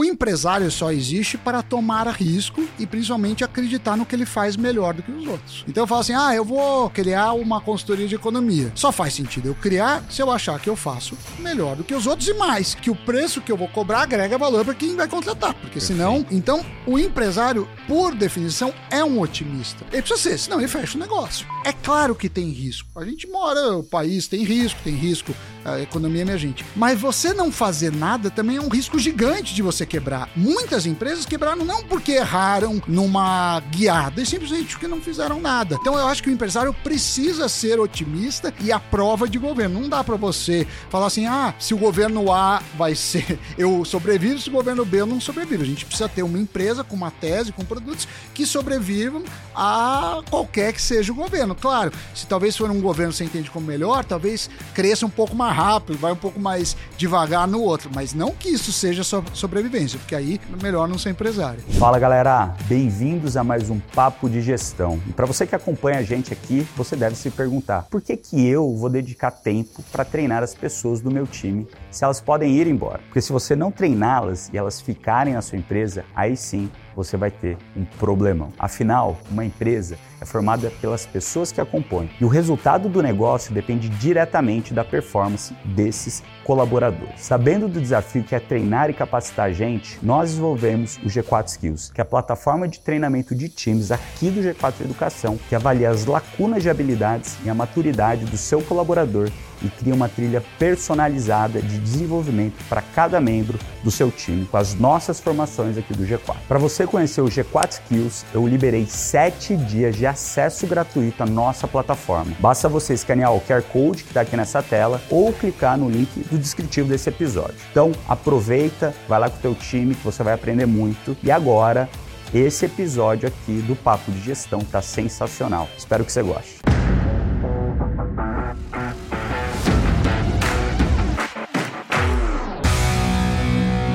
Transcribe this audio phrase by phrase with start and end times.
[0.00, 4.94] O empresário só existe para tomar risco e principalmente acreditar no que ele faz melhor
[4.94, 5.62] do que os outros.
[5.68, 8.72] Então eu falo assim: ah, eu vou criar uma consultoria de economia.
[8.74, 12.06] Só faz sentido eu criar se eu achar que eu faço melhor do que os
[12.06, 15.06] outros e mais, que o preço que eu vou cobrar agrega valor para quem vai
[15.06, 15.52] contratar.
[15.52, 19.84] Porque senão, então, o empresário, por definição, é um otimista.
[19.92, 21.46] Ele precisa ser, senão ele fecha o negócio.
[21.62, 22.98] É claro que tem risco.
[22.98, 26.64] A gente mora, o país tem risco, tem risco a economia emergente.
[26.74, 30.28] Mas você não fazer nada também é um risco gigante de você quebrar.
[30.34, 35.76] Muitas empresas quebraram não porque erraram numa guiada, e simplesmente porque não fizeram nada.
[35.80, 39.80] Então eu acho que o empresário precisa ser otimista e a prova de governo.
[39.80, 44.40] Não dá para você falar assim: ah, se o governo A vai ser, eu sobrevivo,
[44.40, 45.62] se o governo B eu não sobrevivo.
[45.62, 49.22] A gente precisa ter uma empresa com uma tese, com produtos que sobrevivam
[49.54, 51.54] a qualquer que seja o governo.
[51.54, 55.36] Claro, se talvez for um governo que você entende como melhor, talvez cresça um pouco
[55.36, 59.02] mais mais rápido, vai um pouco mais devagar no outro, mas não que isso seja
[59.02, 61.60] so sobrevivência, porque aí é melhor não ser empresário.
[61.78, 65.00] Fala galera, bem-vindos a mais um Papo de Gestão.
[65.08, 68.46] E para você que acompanha a gente aqui, você deve se perguntar: por que, que
[68.46, 72.66] eu vou dedicar tempo para treinar as pessoas do meu time se elas podem ir
[72.66, 73.00] embora?
[73.06, 77.30] Porque se você não treiná-las e elas ficarem na sua empresa, aí sim você vai
[77.30, 78.52] ter um problemão.
[78.58, 83.52] Afinal, uma empresa é formada pelas pessoas que a compõem e o resultado do negócio
[83.52, 87.20] depende diretamente da performance desses colaboradores.
[87.20, 91.90] Sabendo do desafio que é treinar e capacitar a gente, nós desenvolvemos o G4 Skills,
[91.92, 96.04] que é a plataforma de treinamento de times aqui do G4 Educação, que avalia as
[96.04, 99.30] lacunas de habilidades e a maturidade do seu colaborador
[99.62, 104.74] e cria uma trilha personalizada de desenvolvimento para cada membro do seu time com as
[104.74, 106.36] nossas formações aqui do G4.
[106.48, 111.66] Para você conhecer o G4 Skills, eu liberei 7 dias de acesso gratuito à nossa
[111.66, 112.32] plataforma.
[112.38, 116.10] Basta você escanear o QR Code que está aqui nessa tela ou clicar no link
[116.28, 117.56] do descritivo desse episódio.
[117.70, 121.16] Então aproveita, vai lá com o teu time que você vai aprender muito.
[121.22, 121.88] E agora,
[122.34, 125.68] esse episódio aqui do Papo de Gestão está sensacional.
[125.76, 126.60] Espero que você goste.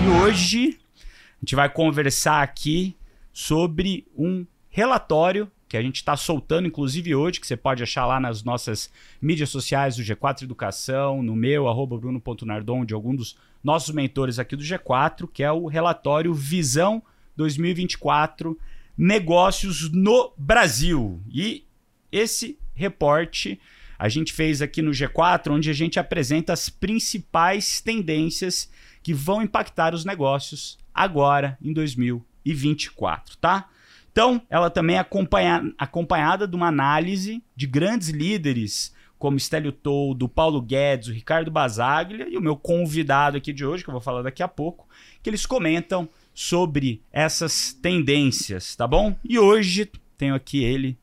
[0.03, 2.97] E hoje a gente vai conversar aqui
[3.31, 8.19] sobre um relatório que a gente está soltando, inclusive hoje, que você pode achar lá
[8.19, 13.93] nas nossas mídias sociais do G4 Educação, no meu, arroba bruno.nardon, de algum dos nossos
[13.93, 17.01] mentores aqui do G4, que é o relatório Visão
[17.35, 18.57] 2024
[18.97, 21.21] Negócios no Brasil.
[21.29, 21.65] E
[22.11, 23.59] esse reporte
[23.97, 28.69] a gente fez aqui no G4, onde a gente apresenta as principais tendências
[29.01, 33.69] que vão impactar os negócios agora em 2024, tá?
[34.15, 40.29] Então, ela também é acompanha, acompanhada de uma análise de grandes líderes como Stélio Toldo,
[40.29, 43.99] Paulo Guedes, o Ricardo Basaglia e o meu convidado aqui de hoje, que eu vou
[43.99, 44.87] falar daqui a pouco,
[45.21, 49.13] que eles comentam sobre essas tendências, tá bom?
[49.21, 50.97] E hoje tenho aqui ele,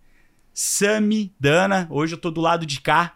[0.55, 1.87] Sami Dana.
[1.91, 3.13] Hoje eu tô do lado de cá,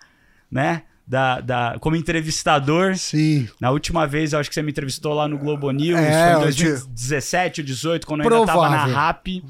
[0.51, 0.83] né?
[1.07, 2.97] Da, da, como entrevistador.
[2.97, 3.49] Sim.
[3.59, 6.41] Na última vez, eu acho que você me entrevistou lá no Globo News, é, foi
[6.41, 9.43] em 2017 ou 2018, quando eu ainda tava na RAP.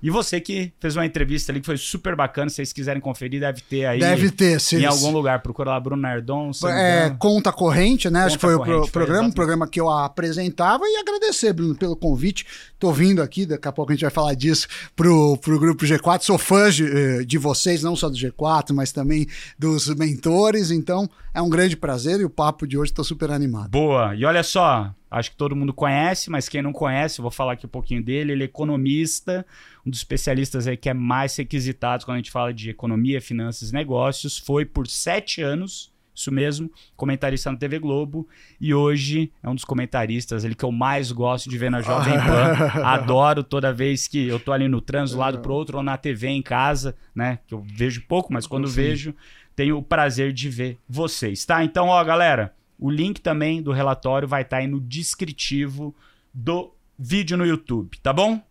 [0.00, 3.40] E você que fez uma entrevista ali que foi super bacana, se vocês quiserem conferir,
[3.40, 3.98] deve ter aí.
[3.98, 4.76] Deve ter, sim.
[4.76, 5.42] Em algum lugar.
[5.42, 6.52] Procura lá Bruno Nardon.
[6.66, 8.20] É, Conta Corrente, né?
[8.20, 11.74] Conta Acho que foi o pro, programa, um programa que eu apresentava e agradecer, Bruno,
[11.74, 12.46] pelo convite.
[12.78, 16.22] Tô vindo aqui, daqui a pouco a gente vai falar disso pro, pro grupo G4.
[16.22, 19.26] Sou fã de, eh, de vocês, não só do G4, mas também
[19.58, 20.70] dos mentores.
[20.70, 23.70] Então, é um grande prazer e o papo de hoje tô super animado.
[23.70, 24.14] Boa.
[24.14, 27.66] E olha só, acho que todo mundo conhece, mas quem não conhece, vou falar aqui
[27.66, 28.32] um pouquinho dele.
[28.32, 29.44] Ele é economista,
[29.88, 33.70] um dos especialistas aí que é mais requisitado quando a gente fala de economia, finanças
[33.70, 34.38] e negócios.
[34.38, 38.28] Foi por sete anos, isso mesmo, comentarista na TV Globo.
[38.60, 42.12] E hoje é um dos comentaristas ele que eu mais gosto de ver na Jovem
[42.20, 42.82] Pan.
[42.84, 45.96] Adoro toda vez que eu tô ali no trânsito, do lado pro outro, ou na
[45.96, 47.38] TV em casa, né?
[47.46, 48.74] Que eu vejo pouco, mas quando Sim.
[48.74, 49.14] vejo,
[49.56, 51.64] tenho o prazer de ver vocês, tá?
[51.64, 55.96] Então, ó, galera, o link também do relatório vai estar tá aí no descritivo
[56.34, 58.42] do vídeo no YouTube, tá bom?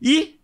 [0.00, 0.38] E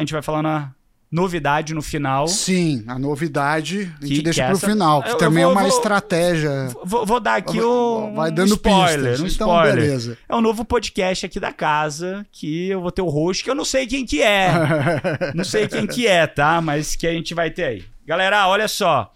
[0.00, 0.72] a gente vai falar na
[1.10, 2.28] novidade no final.
[2.28, 4.66] Sim, a novidade a gente que, deixa que pro essa...
[4.68, 6.68] final, que eu, também eu é vou, é uma vou, estratégia.
[6.84, 9.20] Vou, vou, dar aqui um, vai dando spoiler, pistas.
[9.20, 9.74] um então, spoiler.
[9.74, 10.18] Beleza.
[10.28, 13.54] É um novo podcast aqui da casa que eu vou ter o host que eu
[13.54, 14.50] não sei quem que é.
[15.34, 16.60] não sei quem que é, tá?
[16.60, 17.84] Mas que a gente vai ter aí.
[18.06, 19.12] Galera, olha só.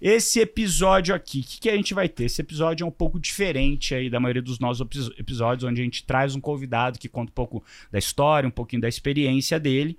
[0.00, 2.26] Esse episódio aqui, o que, que, a gente vai ter?
[2.26, 4.86] Esse episódio é um pouco diferente aí da maioria dos nossos
[5.18, 8.80] episódios, onde a gente traz um convidado que conta um pouco da história, um pouquinho
[8.80, 9.98] da experiência dele.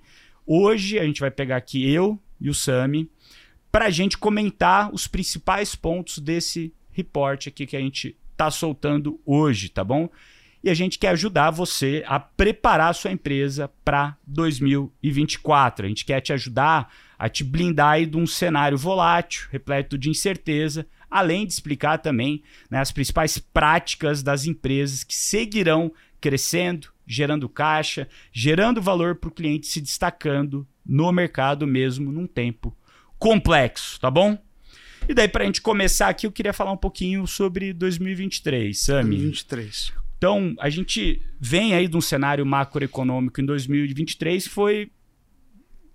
[0.52, 3.08] Hoje a gente vai pegar aqui eu e o Sami
[3.70, 9.20] para a gente comentar os principais pontos desse report aqui que a gente tá soltando
[9.24, 10.10] hoje, tá bom?
[10.62, 15.86] e a gente quer ajudar você a preparar a sua empresa para 2024.
[15.86, 20.10] A gente quer te ajudar a te blindar aí de um cenário volátil, repleto de
[20.10, 27.48] incerteza, além de explicar também né, as principais práticas das empresas que seguirão crescendo, gerando
[27.48, 32.76] caixa, gerando valor para o cliente, se destacando no mercado mesmo num tempo
[33.18, 34.38] complexo, tá bom?
[35.08, 39.08] E daí, para a gente começar aqui, eu queria falar um pouquinho sobre 2023, Sami.
[39.08, 39.92] 2023.
[40.16, 44.92] Então, a gente vem aí de um cenário macroeconômico em 2023 que foi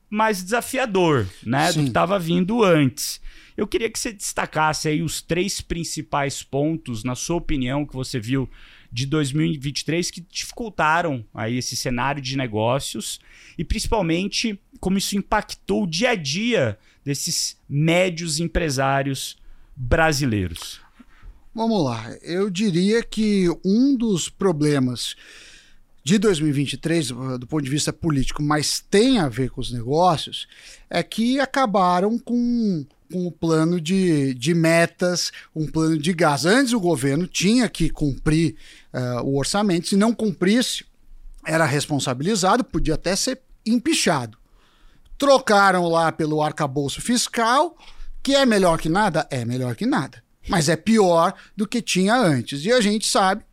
[0.10, 1.80] mais desafiador, né, Sim.
[1.80, 3.22] do que estava vindo antes.
[3.56, 8.20] Eu queria que você destacasse aí os três principais pontos, na sua opinião, que você
[8.20, 8.50] viu
[8.96, 13.20] de 2023 que dificultaram aí esse cenário de negócios
[13.58, 19.36] e principalmente como isso impactou o dia a dia desses médios empresários
[19.76, 20.80] brasileiros.
[21.54, 22.10] Vamos lá.
[22.22, 25.18] Eu diria que um dos problemas
[26.02, 30.48] de 2023, do ponto de vista político, mas tem a ver com os negócios,
[30.90, 36.46] é que acabaram com, com o plano de, de metas, um plano de gás.
[36.46, 38.58] Antes o governo tinha que cumprir
[38.94, 40.84] uh, o orçamento, se não cumprisse,
[41.46, 44.38] era responsabilizado, podia até ser empichado.
[45.18, 47.78] Trocaram lá pelo arcabouço fiscal,
[48.22, 49.26] que é melhor que nada?
[49.32, 52.66] É melhor que nada mas é pior do que tinha antes.
[52.66, 53.44] E a gente sabe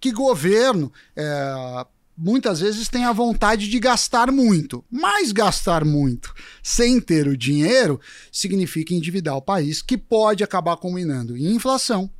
[0.00, 1.86] que governo é,
[2.20, 7.98] muitas vezes tem a vontade de gastar muito, mas gastar muito sem ter o dinheiro
[8.30, 12.10] significa endividar o país, que pode acabar combinando em inflação,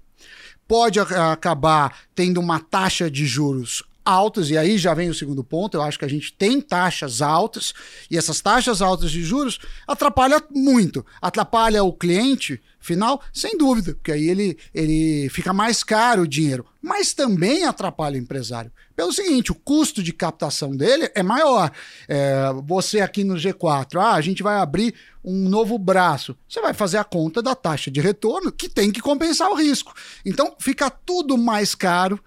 [0.67, 5.77] pode acabar tendo uma taxa de juros altas, e aí já vem o segundo ponto.
[5.77, 7.73] Eu acho que a gente tem taxas altas,
[8.11, 11.05] e essas taxas altas de juros atrapalham muito.
[11.21, 16.65] Atrapalha o cliente final, sem dúvida, porque aí ele, ele fica mais caro o dinheiro,
[16.81, 18.73] mas também atrapalha o empresário.
[18.97, 21.71] Pelo seguinte, o custo de captação dele é maior.
[22.09, 26.37] É, você aqui no G4, ah, a gente vai abrir um novo braço.
[26.49, 29.95] Você vai fazer a conta da taxa de retorno que tem que compensar o risco.
[30.25, 32.23] Então fica tudo mais caro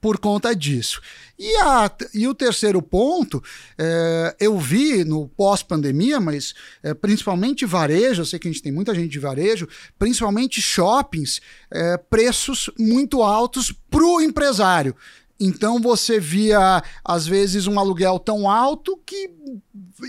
[0.00, 1.00] por conta disso.
[1.38, 3.42] E, a, e o terceiro ponto,
[3.78, 6.52] é, eu vi no pós-pandemia, mas
[6.82, 9.66] é, principalmente varejo, eu sei que a gente tem muita gente de varejo,
[9.98, 11.40] principalmente shoppings,
[11.70, 14.94] é, preços muito altos para o empresário.
[15.40, 19.30] Então você via, às vezes, um aluguel tão alto que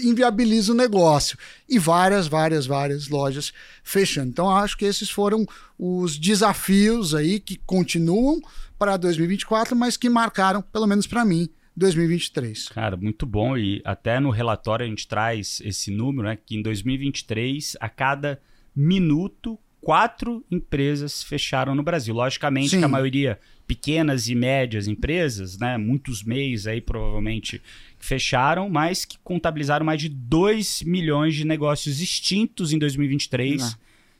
[0.03, 1.37] inviabiliza o negócio.
[1.69, 4.29] E várias, várias, várias lojas fechando.
[4.29, 5.45] Então, acho que esses foram
[5.79, 8.41] os desafios aí que continuam
[8.77, 11.47] para 2024, mas que marcaram, pelo menos para mim,
[11.77, 12.69] 2023.
[12.69, 13.57] Cara, muito bom.
[13.57, 16.37] E até no relatório a gente traz esse número, né?
[16.45, 18.41] Que em 2023, a cada
[18.75, 22.13] minuto, quatro empresas fecharam no Brasil.
[22.13, 22.79] Logicamente Sim.
[22.79, 25.77] que a maioria pequenas e médias empresas, né?
[25.77, 27.61] Muitos meios aí provavelmente
[27.97, 33.73] fecharam, mas que contabilizaram mais de 2 milhões de negócios extintos em 2023, Não.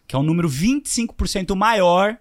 [0.08, 2.18] que é um número 25% maior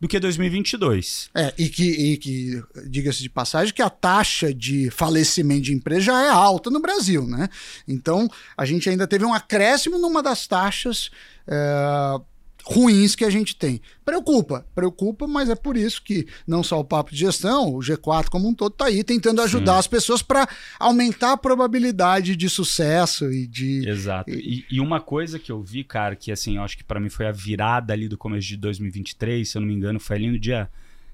[0.00, 1.30] do que 2022.
[1.34, 6.02] É, e que, e que diga-se de passagem, que a taxa de falecimento de empresa
[6.02, 7.48] já é alta no Brasil, né?
[7.88, 11.10] Então, a gente ainda teve um acréscimo numa das taxas.
[11.46, 12.20] É
[12.70, 13.80] ruins que a gente tem.
[14.04, 18.28] Preocupa, preocupa, mas é por isso que não só o Papo de Gestão, o G4
[18.28, 19.78] como um todo está aí tentando ajudar Sim.
[19.78, 20.46] as pessoas para
[20.78, 23.88] aumentar a probabilidade de sucesso e de.
[23.88, 24.30] Exato.
[24.30, 27.08] E, e, uma coisa que eu vi, cara, que assim, eu acho que para mim
[27.08, 30.30] foi a virada ali do começo de 2023, se eu não me engano, foi ali
[30.30, 30.68] no dia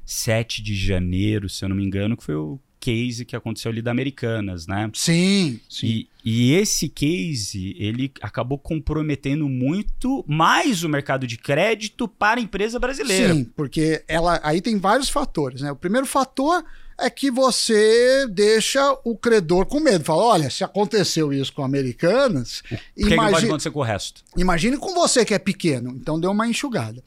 [0.04, 3.80] 7 de janeiro, se eu não me engano, que foi o case que aconteceu ali
[3.80, 4.90] da Americanas, né?
[4.92, 5.86] Sim, sim.
[5.86, 12.42] E, e, esse case, ele acabou comprometendo muito mais o mercado de crédito para a
[12.42, 13.32] empresa brasileira.
[13.32, 15.72] Sim, porque ela aí tem vários fatores, né?
[15.72, 16.62] O primeiro fator
[16.98, 20.04] é que você deixa o credor com medo.
[20.04, 22.60] Fala, olha, se aconteceu isso com Americanas...
[22.60, 23.26] O que, imagi...
[23.26, 24.22] que pode acontecer com o resto?
[24.36, 25.90] Imagine com você que é pequeno.
[25.90, 27.02] Então deu uma enxugada.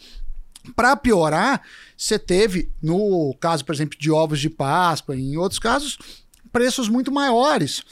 [0.76, 1.62] Para piorar,
[1.96, 5.98] você teve, no caso, por exemplo, de ovos de Páscoa, em outros casos,
[6.52, 7.84] preços muito maiores.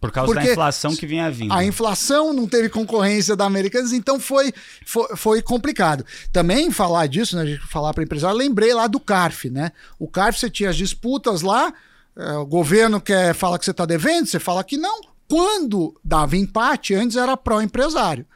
[0.00, 1.50] Por causa da inflação que vinha vindo.
[1.52, 4.52] A inflação não teve concorrência da Americanas, então foi,
[4.84, 6.04] foi, foi complicado.
[6.30, 9.72] Também falar disso, né, falar para empresário, lembrei lá do CARF, né?
[9.98, 11.72] O CARF você tinha as disputas lá,
[12.16, 15.00] é, o governo quer fala que você está devendo, você fala que não.
[15.26, 18.26] Quando dava empate, antes era pró-empresário.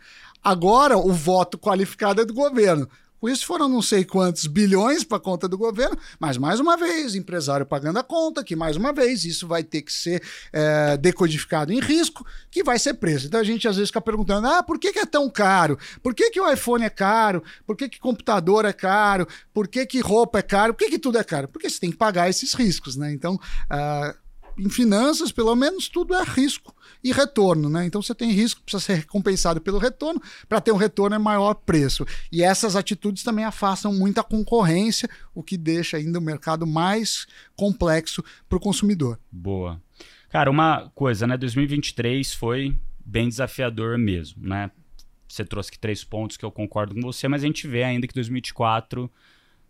[0.42, 2.88] Agora o voto qualificado é do governo
[3.20, 7.14] Com isso foram não sei quantos bilhões para conta do governo, mas mais uma vez,
[7.14, 10.22] empresário pagando a conta, que mais uma vez isso vai ter que ser
[10.52, 13.26] é, decodificado em risco, que vai ser preso.
[13.26, 15.78] Então a gente às vezes fica perguntando: ah, por que, que é tão caro?
[16.02, 17.42] Por que, que o iPhone é caro?
[17.66, 19.26] Por que, que computador é caro?
[19.52, 20.74] Por que, que roupa é caro?
[20.74, 21.48] Por que, que tudo é caro?
[21.48, 23.12] Porque você tem que pagar esses riscos, né?
[23.12, 23.34] Então.
[23.34, 24.27] Uh,
[24.58, 27.86] em finanças, pelo menos, tudo é risco e retorno, né?
[27.86, 30.20] Então você tem risco, precisa ser recompensado pelo retorno.
[30.48, 32.04] Para ter um retorno é maior preço.
[32.32, 38.22] E essas atitudes também afastam muita concorrência, o que deixa ainda o mercado mais complexo
[38.48, 39.18] para o consumidor.
[39.30, 39.80] Boa.
[40.28, 41.36] Cara, uma coisa, né?
[41.36, 44.70] 2023 foi bem desafiador mesmo, né?
[45.28, 48.06] Você trouxe aqui três pontos que eu concordo com você, mas a gente vê ainda
[48.06, 49.10] que 2024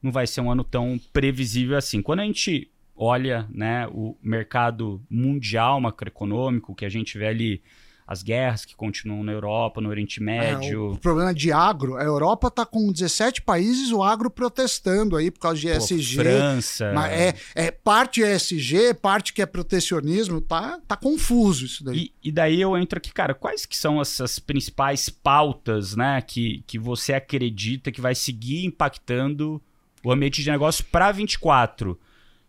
[0.03, 2.01] não vai ser um ano tão previsível assim.
[2.01, 7.63] Quando a gente olha né, o mercado mundial macroeconômico, que a gente vê ali
[8.09, 10.93] as guerras que continuam na Europa, no Oriente Médio.
[10.93, 15.31] É, o problema de agro, a Europa está com 17 países, o agro protestando aí
[15.31, 16.17] por causa de ESG.
[16.17, 16.87] França.
[17.13, 21.99] É, é parte ESG, parte que é protecionismo, tá, tá confuso isso daí.
[21.99, 26.65] E, e daí eu entro aqui, cara, quais que são essas principais pautas, né, que,
[26.67, 29.61] que você acredita que vai seguir impactando
[30.03, 32.01] o ambiente de negócio para 24?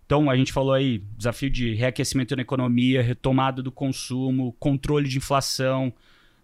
[0.09, 5.19] Então, a gente falou aí, desafio de reaquecimento na economia, retomada do consumo, controle de
[5.19, 5.93] inflação,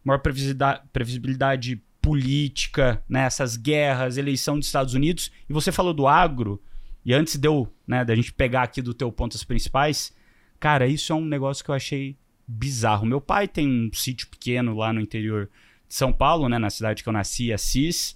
[0.04, 5.32] maior previsibilidade, previsibilidade política, né, essas guerras, eleição dos Estados Unidos.
[5.50, 6.62] E você falou do agro,
[7.04, 10.16] e antes deu, né, da gente pegar aqui do teu ponto as principais,
[10.60, 12.16] cara, isso é um negócio que eu achei
[12.48, 13.04] bizarro.
[13.04, 15.50] Meu pai tem um sítio pequeno lá no interior
[15.88, 18.16] de São Paulo, né, na cidade que eu nasci, Assis.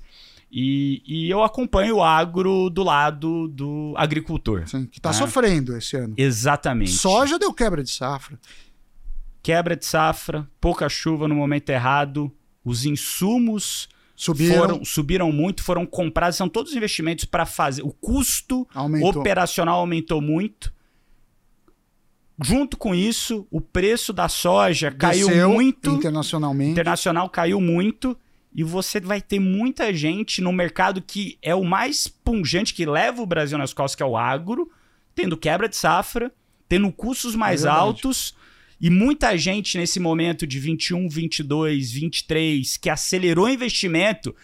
[0.51, 4.67] E, e, eu acompanho o agro do lado do agricultor.
[4.67, 5.15] Sim, que está né?
[5.15, 6.15] sofrendo esse ano.
[6.17, 6.91] Exatamente.
[6.91, 8.39] Soja deu quebra de safra.
[9.43, 12.31] Quebra de safra, pouca chuva no momento errado,
[12.65, 17.83] os insumos subiram, foram, subiram muito, foram comprados, são todos investimentos para fazer.
[17.83, 19.21] O custo aumentou.
[19.21, 20.73] operacional aumentou muito.
[22.41, 25.91] Junto com isso, o preço da soja Desceu caiu muito.
[25.91, 26.71] Internacionalmente.
[26.71, 28.17] Internacional caiu muito
[28.59, 33.21] e você vai ter muita gente no mercado que é o mais pungente, que leva
[33.21, 34.69] o Brasil nas costas, que é o agro,
[35.15, 36.29] tendo quebra de safra,
[36.67, 38.35] tendo custos mais é altos.
[38.81, 44.35] E muita gente nesse momento de 21, 22, 23, que acelerou investimento,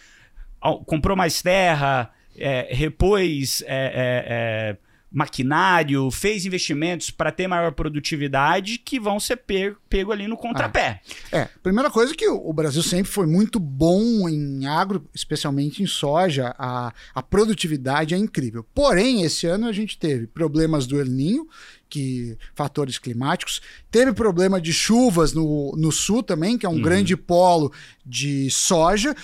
[0.86, 4.76] comprou mais terra, é, repôs é, é, é
[5.10, 11.00] maquinário, fez investimentos para ter maior produtividade que vão ser pego, pego ali no contrapé.
[11.32, 15.86] Ah, é, primeira coisa que o Brasil sempre foi muito bom em agro, especialmente em
[15.86, 18.64] soja, a, a produtividade é incrível.
[18.74, 21.48] Porém, esse ano a gente teve problemas do El Ninho,
[21.88, 23.62] que fatores climáticos.
[23.90, 26.82] Teve problema de chuvas no, no sul também, que é um uhum.
[26.82, 27.72] grande polo
[28.04, 29.14] de soja.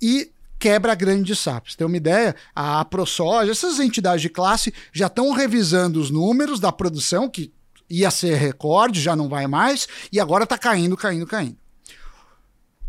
[0.00, 1.74] E quebra grande de sapos.
[1.74, 2.34] Tem uma ideia?
[2.54, 7.52] A ProSoja, essas entidades de classe já estão revisando os números da produção, que
[7.88, 11.56] ia ser recorde, já não vai mais, e agora está caindo, caindo, caindo.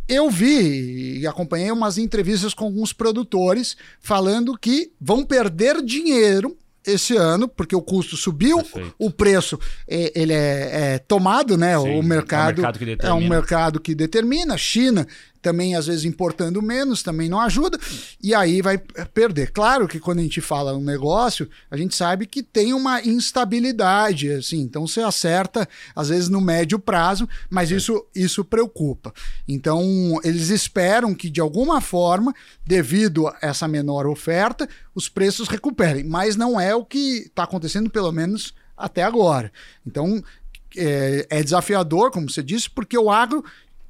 [0.08, 7.18] Eu vi e acompanhei umas entrevistas com alguns produtores falando que vão perder dinheiro esse
[7.18, 8.96] ano, porque o custo subiu, Perfeito.
[8.98, 11.78] o preço é, ele é, é tomado, né?
[11.78, 14.58] Sim, o mercado, é, um mercado é um mercado que determina.
[14.58, 15.06] China
[15.42, 17.80] também às vezes importando menos, também não ajuda,
[18.22, 19.52] e aí vai perder.
[19.52, 24.32] Claro que quando a gente fala um negócio, a gente sabe que tem uma instabilidade,
[24.32, 29.14] assim, então você acerta às vezes no médio prazo, mas isso, isso preocupa.
[29.48, 32.34] Então eles esperam que de alguma forma,
[32.66, 37.90] devido a essa menor oferta, os preços recuperem, mas não é o que está acontecendo,
[37.90, 39.52] pelo menos até agora.
[39.86, 40.24] Então
[40.76, 43.44] é, é, desafiador, como você disse, porque o agro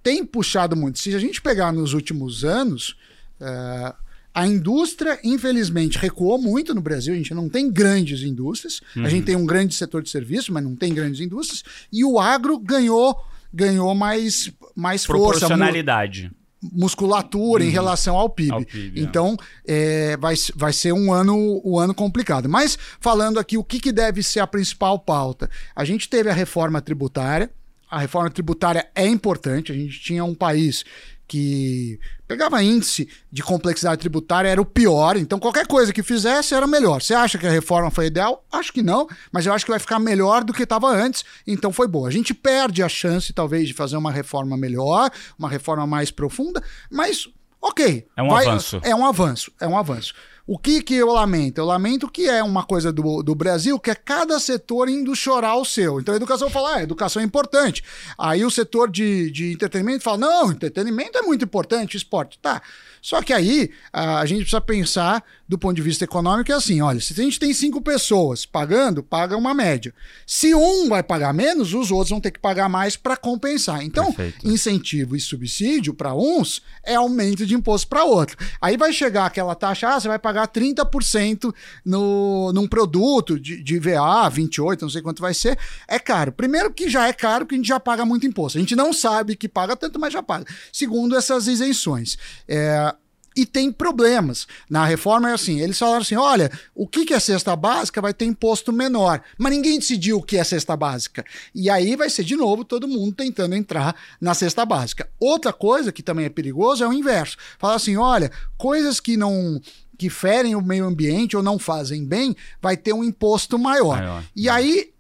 [0.08, 1.00] tem puxado muito.
[1.00, 2.96] Se a gente pegar nos últimos anos,
[3.42, 3.94] uh,
[4.34, 7.14] a indústria, infelizmente, recuou muito no Brasil.
[7.14, 8.80] A gente não tem grandes indústrias.
[8.96, 9.04] Uhum.
[9.04, 11.62] A gente tem um grande setor de serviço, mas não tem grandes indústrias.
[11.92, 13.22] E o agro ganhou
[13.54, 15.40] ganhou mais, mais força.
[15.40, 16.32] Proporcionalidade.
[16.62, 17.70] Musculatura uhum.
[17.70, 18.52] em relação ao PIB.
[18.52, 19.04] Ao PIB é.
[19.04, 19.36] então,
[19.68, 20.12] é.
[20.14, 22.48] É, vai, vai ser um ano, um ano complicado.
[22.48, 25.50] Mas, falando aqui, o que, que deve ser a principal pauta?
[25.76, 27.52] A gente teve a reforma tributária,
[27.90, 29.72] a reforma tributária é importante.
[29.72, 30.84] A gente tinha um país
[31.28, 35.18] que pegava índice de complexidade tributária, era o pior.
[35.18, 37.02] Então, qualquer coisa que fizesse era melhor.
[37.02, 38.46] Você acha que a reforma foi ideal?
[38.52, 41.26] Acho que não, mas eu acho que vai ficar melhor do que estava antes.
[41.46, 42.08] Então, foi boa.
[42.08, 46.64] A gente perde a chance, talvez, de fazer uma reforma melhor, uma reforma mais profunda,
[46.90, 47.28] mas
[47.62, 48.08] ok.
[48.16, 48.80] É um vai, avanço.
[48.84, 50.14] É um avanço, é um avanço.
[50.50, 51.60] O que que eu lamento?
[51.60, 55.58] Eu lamento que é uma coisa do, do Brasil que é cada setor indo chorar
[55.58, 56.00] o seu.
[56.00, 57.84] Então a educação fala, ah, educação é importante.
[58.18, 62.40] Aí o setor de, de entretenimento fala, não, entretenimento é muito importante, esporte.
[62.40, 62.62] Tá.
[63.08, 66.82] Só que aí a, a gente precisa pensar do ponto de vista econômico é assim:
[66.82, 69.94] olha, se a gente tem cinco pessoas pagando, paga uma média.
[70.26, 73.82] Se um vai pagar menos, os outros vão ter que pagar mais para compensar.
[73.82, 74.46] Então, Perfeito.
[74.46, 78.36] incentivo e subsídio para uns é aumento de imposto para outro.
[78.60, 81.54] Aí vai chegar aquela taxa, ah, você vai pagar 30%
[81.86, 85.58] no, num produto de, de VA, 28, não sei quanto vai ser.
[85.88, 86.34] É caro.
[86.34, 88.58] Primeiro que já é caro, porque a gente já paga muito imposto.
[88.58, 90.46] A gente não sabe que paga tanto, mas já paga.
[90.74, 92.18] Segundo, essas isenções.
[92.46, 92.97] É,
[93.38, 94.48] e tem problemas.
[94.68, 98.26] Na reforma é assim: eles falaram assim: olha, o que é cesta básica vai ter
[98.26, 101.24] imposto menor, mas ninguém decidiu o que é cesta básica.
[101.54, 105.08] E aí vai ser de novo todo mundo tentando entrar na cesta básica.
[105.20, 109.62] Outra coisa que também é perigoso é o inverso: falar assim, olha, coisas que não
[109.98, 113.98] que ferem o meio ambiente ou não fazem bem, vai ter um imposto maior.
[113.98, 114.24] maior.
[114.36, 114.94] E aí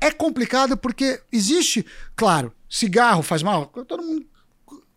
[0.00, 4.26] é complicado porque existe, claro, cigarro faz mal, todo mundo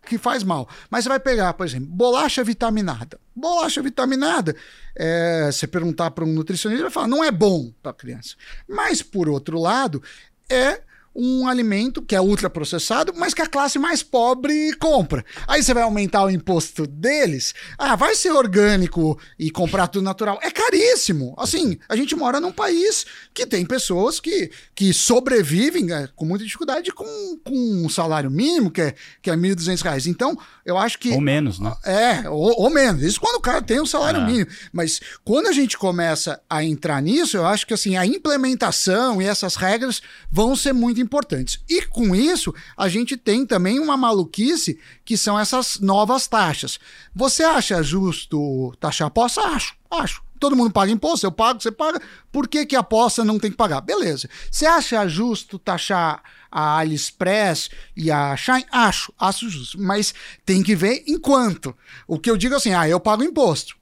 [0.06, 0.68] que faz mal.
[0.90, 3.18] Mas você vai pegar, por exemplo, bolacha vitaminada.
[3.34, 4.56] Bolacha vitaminada,
[4.94, 8.34] é, você perguntar para um nutricionista, ele vai falar, não é bom para a criança.
[8.66, 10.02] Mas, por outro lado,
[10.48, 10.80] é
[11.16, 15.24] um alimento que é ultraprocessado, mas que a classe mais pobre compra.
[15.48, 17.54] Aí você vai aumentar o imposto deles.
[17.78, 20.38] Ah, vai ser orgânico e comprar tudo natural.
[20.42, 21.34] É caríssimo.
[21.38, 26.44] Assim, a gente mora num país que tem pessoas que, que sobrevivem né, com muita
[26.44, 30.06] dificuldade com, com um salário mínimo, que é, que é 1.200 reais.
[30.06, 31.10] Então, eu acho que.
[31.12, 31.74] Ou menos, né?
[31.84, 33.02] É, ou, ou menos.
[33.02, 34.26] Isso quando o cara tem um salário é.
[34.26, 34.50] mínimo.
[34.72, 39.24] Mas quando a gente começa a entrar nisso, eu acho que assim, a implementação e
[39.24, 41.60] essas regras vão ser muito importantes.
[41.68, 46.78] E com isso, a gente tem também uma maluquice que são essas novas taxas.
[47.14, 49.40] Você acha justo taxar aposta?
[49.40, 50.26] Acho, acho.
[50.38, 52.00] Todo mundo paga imposto, eu pago, você paga.
[52.30, 53.80] Por que, que a aposta não tem que pagar?
[53.80, 54.28] Beleza.
[54.50, 58.66] Você acha justo taxar a AliExpress e a Shine?
[58.70, 59.80] Acho, acho justo.
[59.80, 61.74] Mas tem que ver enquanto.
[62.06, 63.76] O que eu digo assim, ah, eu pago imposto.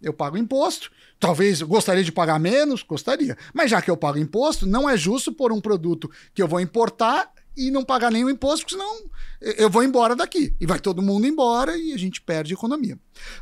[0.00, 3.36] Eu pago imposto Talvez gostaria de pagar menos, gostaria.
[3.52, 6.60] Mas já que eu pago imposto, não é justo por um produto que eu vou
[6.60, 9.10] importar e não pagar nenhum imposto, porque senão
[9.40, 10.54] eu vou embora daqui.
[10.60, 12.96] E vai todo mundo embora e a gente perde economia.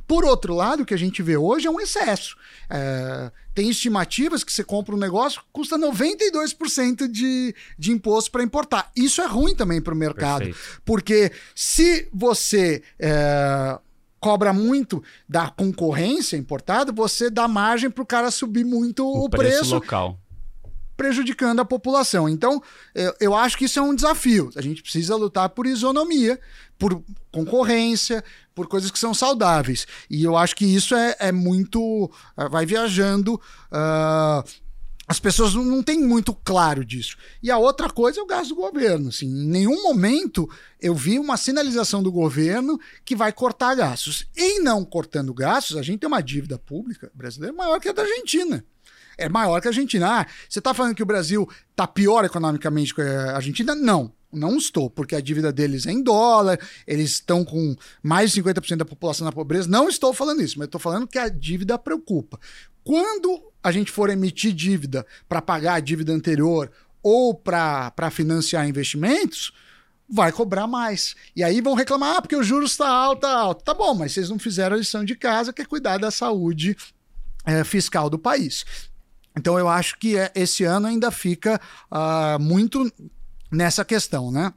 [0.06, 2.34] Por outro lado, o que a gente vê hoje é um excesso.
[2.70, 8.90] É, tem estimativas que você compra um negócio custa 92% de, de imposto para importar.
[8.96, 10.44] Isso é ruim também para o mercado.
[10.44, 10.82] Perfeito.
[10.82, 12.82] Porque se você.
[12.98, 13.78] É,
[14.26, 19.30] cobra muito da concorrência importada, você dá margem para o cara subir muito o, o
[19.30, 20.18] preço, preço local
[20.96, 22.28] prejudicando a população.
[22.28, 22.60] Então,
[22.94, 24.50] eu, eu, acho que isso é um desafio.
[24.56, 26.40] A gente precisa lutar por isonomia,
[26.78, 29.86] por concorrência, por coisas que são saudáveis.
[30.08, 32.10] E eu acho que isso é, é muito.
[32.50, 33.34] vai viajando.
[33.70, 34.42] Uh,
[35.08, 37.16] as pessoas não têm muito claro disso.
[37.42, 39.08] E a outra coisa é o gasto do governo.
[39.08, 40.48] Assim, em nenhum momento
[40.80, 44.26] eu vi uma sinalização do governo que vai cortar gastos.
[44.36, 48.02] Em não cortando gastos, a gente tem uma dívida pública brasileira maior que a da
[48.02, 48.64] Argentina.
[49.16, 50.20] É maior que a Argentina.
[50.20, 53.74] Ah, você está falando que o Brasil está pior economicamente que a Argentina?
[53.74, 54.12] Não.
[54.36, 58.76] Não estou, porque a dívida deles é em dólar, eles estão com mais de 50%
[58.76, 59.68] da população na pobreza.
[59.68, 62.38] Não estou falando isso, mas estou falando que a dívida preocupa.
[62.84, 66.70] Quando a gente for emitir dívida para pagar a dívida anterior
[67.02, 69.52] ou para financiar investimentos,
[70.08, 71.14] vai cobrar mais.
[71.34, 73.64] E aí vão reclamar, ah, porque o juros está alto, tá alto.
[73.64, 76.76] Tá bom, mas vocês não fizeram a lição de casa, que é cuidar da saúde
[77.44, 78.64] é, fiscal do país.
[79.36, 82.90] Então eu acho que é, esse ano ainda fica uh, muito
[83.50, 84.52] nessa questão, né?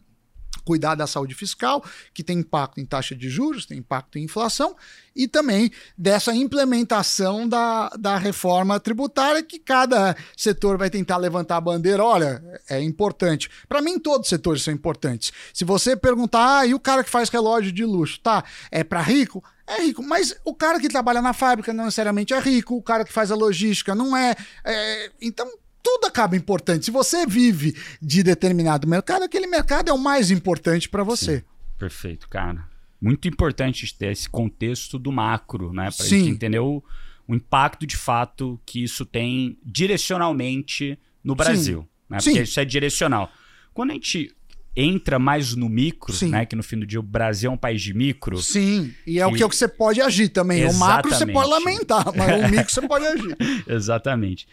[0.69, 4.75] cuidar da saúde fiscal, que tem impacto em taxa de juros, tem impacto em inflação,
[5.15, 11.61] e também dessa implementação da, da reforma tributária, que cada setor vai tentar levantar a
[11.61, 12.03] bandeira.
[12.03, 13.49] Olha, é importante.
[13.67, 15.33] Para mim, todos os setores são importantes.
[15.53, 18.43] Se você perguntar, ah, e o cara que faz relógio de luxo, tá?
[18.71, 19.43] É para rico?
[19.65, 23.05] É rico, mas o cara que trabalha na fábrica não necessariamente é rico, o cara
[23.05, 24.35] que faz a logística não é.
[24.63, 25.47] é então,
[25.81, 26.85] tudo acaba importante.
[26.85, 31.37] Se você vive de determinado mercado, aquele mercado é o mais importante para você.
[31.39, 31.43] Sim,
[31.77, 32.67] perfeito, cara.
[33.01, 35.89] Muito importante ter esse contexto do macro, né?
[35.95, 36.83] Para gente entender o,
[37.27, 41.81] o, impacto de fato que isso tem direcionalmente no Brasil.
[41.81, 41.87] Sim.
[42.09, 42.17] Né?
[42.17, 42.41] Porque Sim.
[42.41, 43.31] isso é direcional.
[43.73, 44.35] Quando a gente
[44.75, 46.29] entra mais no micro, Sim.
[46.29, 46.45] né?
[46.45, 48.37] Que no fim do dia o Brasil é um país de micro.
[48.37, 50.61] Sim, e é o que, é o que você pode agir também.
[50.61, 50.75] Exatamente.
[50.75, 53.37] O macro você pode lamentar, mas o micro você pode agir.
[53.67, 54.47] Exatamente.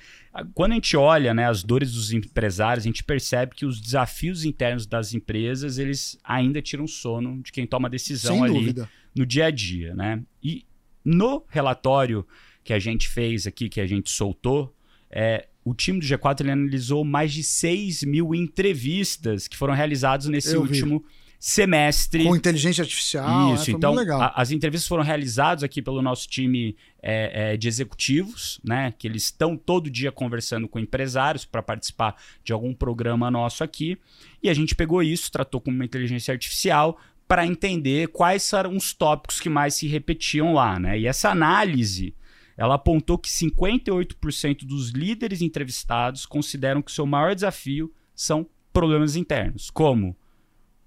[0.54, 4.44] Quando a gente olha né, as dores dos empresários, a gente percebe que os desafios
[4.44, 8.90] internos das empresas, eles ainda tiram sono de quem toma decisão Sem ali dúvida.
[9.14, 10.22] no dia a dia, né?
[10.42, 10.64] E
[11.04, 12.26] no relatório
[12.64, 14.74] que a gente fez aqui, que a gente soltou,
[15.10, 20.26] é, o time do G4 ele analisou mais de 6 mil entrevistas que foram realizadas
[20.26, 21.04] nesse Eu último
[21.38, 22.24] semestre.
[22.24, 23.54] Com inteligência artificial.
[23.54, 23.66] Isso?
[23.66, 23.94] Foi então
[24.34, 26.76] as entrevistas foram realizadas aqui pelo nosso time
[27.08, 28.92] é, é, de executivos, né?
[28.98, 33.96] Que eles estão todo dia conversando com empresários para participar de algum programa nosso aqui.
[34.42, 38.92] E a gente pegou isso, tratou com uma inteligência artificial para entender quais eram os
[38.92, 40.98] tópicos que mais se repetiam lá, né?
[40.98, 42.12] E essa análise
[42.56, 49.14] ela apontou que 58% dos líderes entrevistados consideram que o seu maior desafio são problemas
[49.14, 50.16] internos, como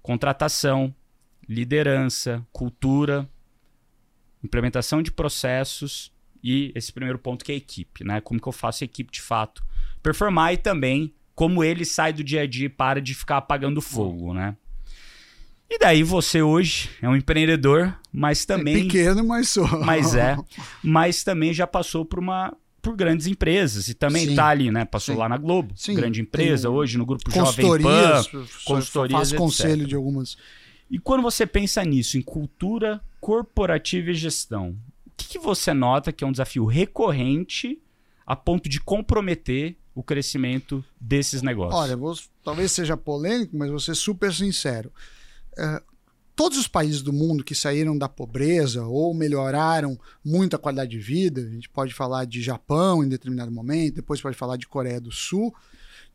[0.02, 0.94] contratação,
[1.48, 3.26] liderança, cultura,
[4.42, 8.20] implementação de processos e esse primeiro ponto que é a equipe, né?
[8.20, 9.62] Como que eu faço a equipe de fato
[10.02, 13.80] performar e também como ele sai do dia a dia e para de ficar apagando
[13.80, 14.56] fogo, né?
[15.68, 19.66] E daí você hoje é um empreendedor, mas também Pequeno, mas sou.
[19.84, 20.36] mas é,
[20.82, 24.34] mas também já passou por uma por grandes empresas e também Sim.
[24.34, 24.84] tá ali, né?
[24.84, 25.20] Passou Sim.
[25.20, 27.82] lá na Globo, Sim, grande empresa tem hoje no grupo Jovem.
[27.82, 28.26] Pan.
[28.64, 29.38] consultorias, Faço etc.
[29.38, 30.36] conselho de algumas.
[30.90, 36.12] E quando você pensa nisso, em cultura corporativa e gestão, o que, que você nota
[36.12, 37.80] que é um desafio recorrente
[38.26, 41.80] a ponto de comprometer o crescimento desses negócios?
[41.80, 44.92] Olha, vou, talvez seja polêmico, mas vou ser super sincero.
[45.58, 45.82] É,
[46.34, 50.98] todos os países do mundo que saíram da pobreza ou melhoraram muito a qualidade de
[50.98, 55.00] vida, a gente pode falar de Japão em determinado momento, depois pode falar de Coreia
[55.00, 55.54] do Sul,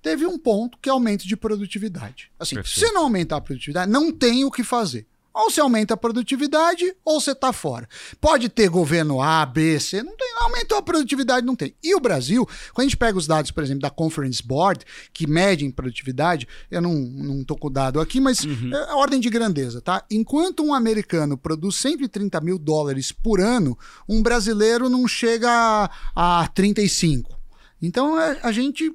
[0.02, 2.32] teve um ponto que é aumento de produtividade.
[2.40, 2.88] Assim, Perfeito.
[2.88, 5.06] se não aumentar a produtividade, não tem o que fazer.
[5.36, 7.90] Ou você aumenta a produtividade, ou você está fora.
[8.22, 10.34] Pode ter governo A, B, C, não tem.
[10.38, 11.76] Aumentou a produtividade, não tem.
[11.84, 15.28] E o Brasil, quando a gente pega os dados, por exemplo, da Conference Board, que
[15.28, 19.30] medem produtividade, eu não, não tô com o dado aqui, mas é a ordem de
[19.30, 20.06] grandeza, tá?
[20.10, 26.48] Enquanto um americano produz 130 mil dólares por ano, um brasileiro não chega a, a
[26.48, 27.38] 35.
[27.82, 28.90] Então é, a gente.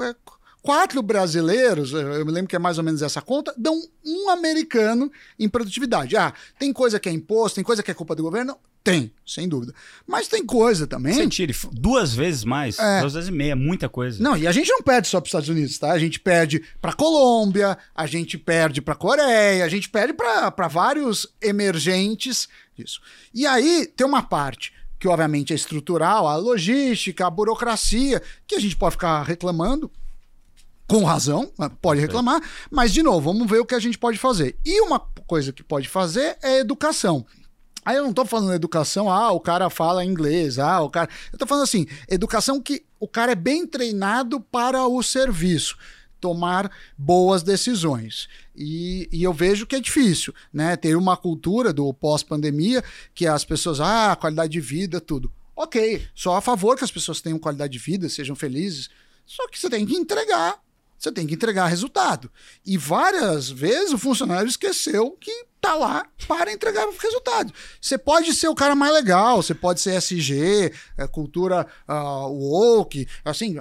[0.00, 0.14] é,
[0.62, 5.10] quatro brasileiros, eu me lembro que é mais ou menos essa conta, dão um americano
[5.38, 6.16] em produtividade.
[6.16, 8.56] Ah, tem coisa que é imposto, tem coisa que é culpa do governo?
[8.84, 9.72] Tem, sem dúvida.
[10.06, 11.14] Mas tem coisa também.
[11.14, 13.00] Você tire duas vezes mais, É.
[13.00, 14.20] duas vezes e meia, muita coisa.
[14.20, 15.92] Não, e a gente não perde só para os Estados Unidos, tá?
[15.92, 21.28] A gente perde para Colômbia, a gente perde para Coreia, a gente perde para vários
[21.40, 23.00] emergentes disso.
[23.32, 28.60] E aí tem uma parte que obviamente é estrutural, a logística, a burocracia, que a
[28.60, 29.90] gente pode ficar reclamando
[30.86, 31.70] com razão, né?
[31.80, 32.40] pode reclamar,
[32.70, 34.58] mas de novo, vamos ver o que a gente pode fazer.
[34.64, 37.24] E uma coisa que pode fazer é educação.
[37.84, 41.08] Aí eu não tô falando educação, ah, o cara fala inglês, ah, o cara.
[41.32, 45.76] Eu tô falando assim, educação que o cara é bem treinado para o serviço,
[46.20, 48.28] tomar boas decisões.
[48.54, 50.76] E, e eu vejo que é difícil, né?
[50.76, 55.32] Ter uma cultura do pós-pandemia que as pessoas, ah, qualidade de vida, tudo.
[55.56, 58.88] Ok, só a favor que as pessoas tenham qualidade de vida, sejam felizes.
[59.26, 60.60] Só que você tem que entregar
[61.02, 62.30] você tem que entregar resultado.
[62.64, 67.52] E várias vezes o funcionário esqueceu que tá lá para entregar resultado.
[67.80, 73.08] Você pode ser o cara mais legal, você pode ser SG, é, cultura uh, woke,
[73.24, 73.56] assim,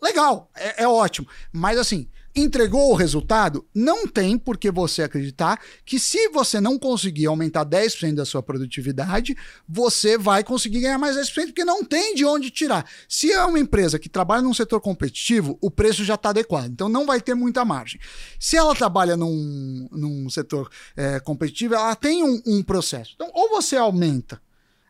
[0.00, 1.28] legal, é, é ótimo.
[1.52, 6.78] Mas assim, entregou o resultado, não tem por que você acreditar que se você não
[6.78, 9.34] conseguir aumentar 10% da sua produtividade,
[9.66, 12.88] você vai conseguir ganhar mais 10%, porque não tem de onde tirar.
[13.08, 16.88] Se é uma empresa que trabalha num setor competitivo, o preço já está adequado, então
[16.90, 17.98] não vai ter muita margem.
[18.38, 23.12] Se ela trabalha num, num setor é, competitivo, ela tem um, um processo.
[23.14, 24.40] Então, ou você aumenta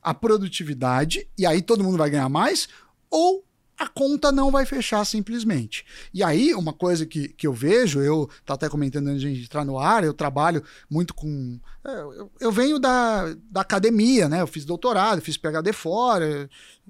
[0.03, 2.69] a produtividade, e aí todo mundo vai ganhar mais,
[3.11, 3.46] ou
[3.79, 5.85] a conta não vai fechar simplesmente.
[6.13, 9.65] E aí, uma coisa que, que eu vejo, eu tá até comentando antes de entrar
[9.65, 11.59] no ar, eu trabalho muito com.
[11.85, 14.41] é, Eu, eu venho da, da academia, né?
[14.41, 16.49] Eu fiz doutorado, fiz PhD fora.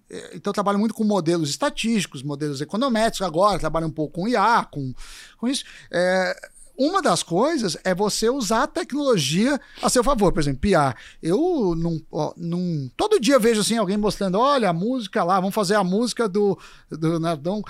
[0.09, 4.29] é, Então, eu trabalho muito com modelos estatísticos, modelos econométricos, agora trabalho um pouco com
[4.29, 4.94] IA, com,
[5.38, 5.64] com isso.
[5.90, 6.37] É,
[6.79, 10.33] uma das coisas é você usar a tecnologia a seu favor.
[10.33, 10.97] Por exemplo, PR.
[11.23, 12.91] Eu não, ó, não.
[12.97, 16.59] Todo dia vejo assim alguém mostrando: olha, a música lá, vamos fazer a música do.
[16.91, 17.62] do Nardão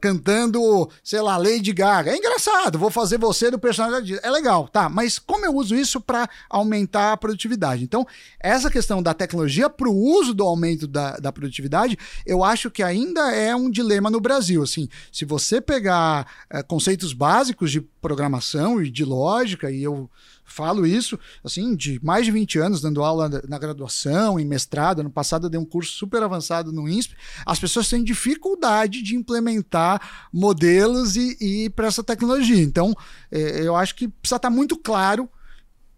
[0.00, 2.10] cantando, sei lá, Lady Gaga.
[2.10, 4.18] É engraçado, vou fazer você do personagem.
[4.22, 4.88] É legal, tá.
[4.88, 7.84] Mas como eu uso isso para aumentar a produtividade?
[7.84, 8.06] Então,
[8.40, 12.82] essa questão da tecnologia para o uso do aumento da, da produtividade, eu acho que
[12.82, 14.62] ainda é um dilema no Brasil.
[14.62, 20.08] Assim, se você pegar é, conceitos básicos de programação e de lógica, e eu
[20.44, 25.00] falo isso, assim, de mais de 20 anos dando aula na graduação, em mestrado.
[25.00, 27.16] Ano passado eu dei um curso super avançado no INSPE.
[27.44, 32.62] As pessoas têm dificuldade de implementar modelos e, e para essa tecnologia.
[32.62, 32.94] Então,
[33.28, 35.28] é, eu acho que precisa estar muito claro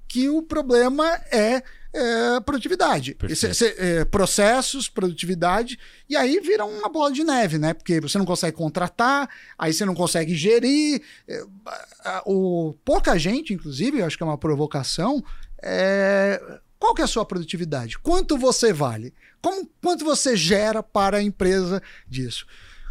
[0.09, 1.63] que o problema é
[1.99, 3.17] é, produtividade.
[3.35, 7.75] Cê, cê, é, processos, produtividade, e aí vira uma bola de neve, né?
[7.75, 11.03] Porque você não consegue contratar, aí você não consegue gerir.
[11.27, 11.43] É,
[12.25, 15.23] o, pouca gente, inclusive, eu acho que é uma provocação,
[15.61, 16.41] é,
[16.79, 17.99] qual que é a sua produtividade?
[17.99, 19.13] Quanto você vale?
[19.43, 22.47] Como, quanto você gera para a empresa disso?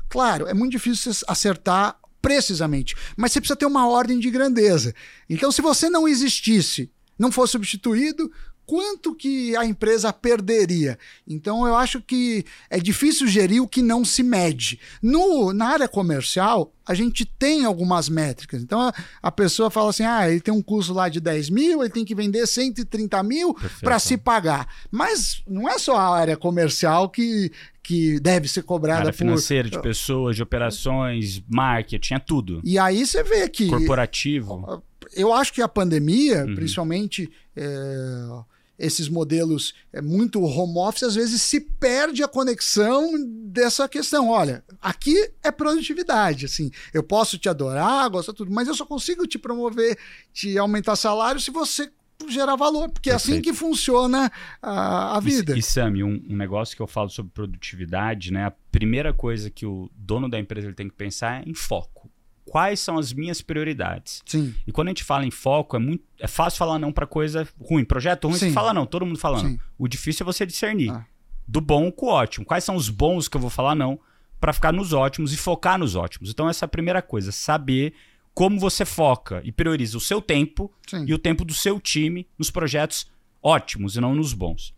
[0.09, 4.93] Claro, é muito difícil acertar precisamente, mas você precisa ter uma ordem de grandeza.
[5.29, 8.29] Então, se você não existisse, não fosse substituído,
[8.67, 10.99] quanto que a empresa perderia.
[11.25, 14.77] Então eu acho que é difícil gerir o que não se mede.
[15.01, 18.61] No, na área comercial, a gente tem algumas métricas.
[18.61, 21.81] Então a, a pessoa fala assim: ah, ele tem um custo lá de 10 mil,
[21.81, 24.67] ele tem que vender 130 mil para se pagar.
[24.91, 27.49] Mas não é só a área comercial que,
[27.81, 29.17] que deve ser cobrada por...
[29.17, 32.59] financeira, de pessoas, de operações, marketing, é tudo.
[32.65, 33.69] E aí você vê que...
[33.69, 34.83] Corporativo.
[35.13, 36.55] Eu acho que a pandemia, uhum.
[36.55, 37.31] principalmente...
[37.55, 43.11] É esses modelos é muito home office, às vezes se perde a conexão
[43.45, 44.29] dessa questão.
[44.29, 49.25] Olha, aqui é produtividade, assim, eu posso te adorar, gostar tudo, mas eu só consigo
[49.25, 49.97] te promover,
[50.31, 51.91] te aumentar salário se você
[52.27, 53.31] gerar valor, porque Perfeito.
[53.31, 55.55] é assim que funciona a, a vida.
[55.55, 58.45] E, e Sami, um, um, negócio que eu falo sobre produtividade, né?
[58.45, 62.09] A primeira coisa que o dono da empresa ele tem que pensar é em foco
[62.49, 64.23] quais são as minhas prioridades.
[64.25, 64.55] Sim.
[64.65, 67.47] E quando a gente fala em foco, é muito é fácil falar não para coisa
[67.59, 67.85] ruim.
[67.85, 68.47] Projeto ruim, Sim.
[68.47, 69.47] você fala não, todo mundo falando.
[69.47, 69.59] Sim.
[69.77, 71.05] O difícil é você discernir ah.
[71.47, 72.45] do bom com o ótimo.
[72.45, 73.99] Quais são os bons que eu vou falar não
[74.39, 76.29] para ficar nos ótimos e focar nos ótimos.
[76.29, 77.93] Então essa é a primeira coisa, saber
[78.33, 81.05] como você foca e prioriza o seu tempo Sim.
[81.07, 83.09] e o tempo do seu time nos projetos
[83.41, 84.73] ótimos e não nos bons.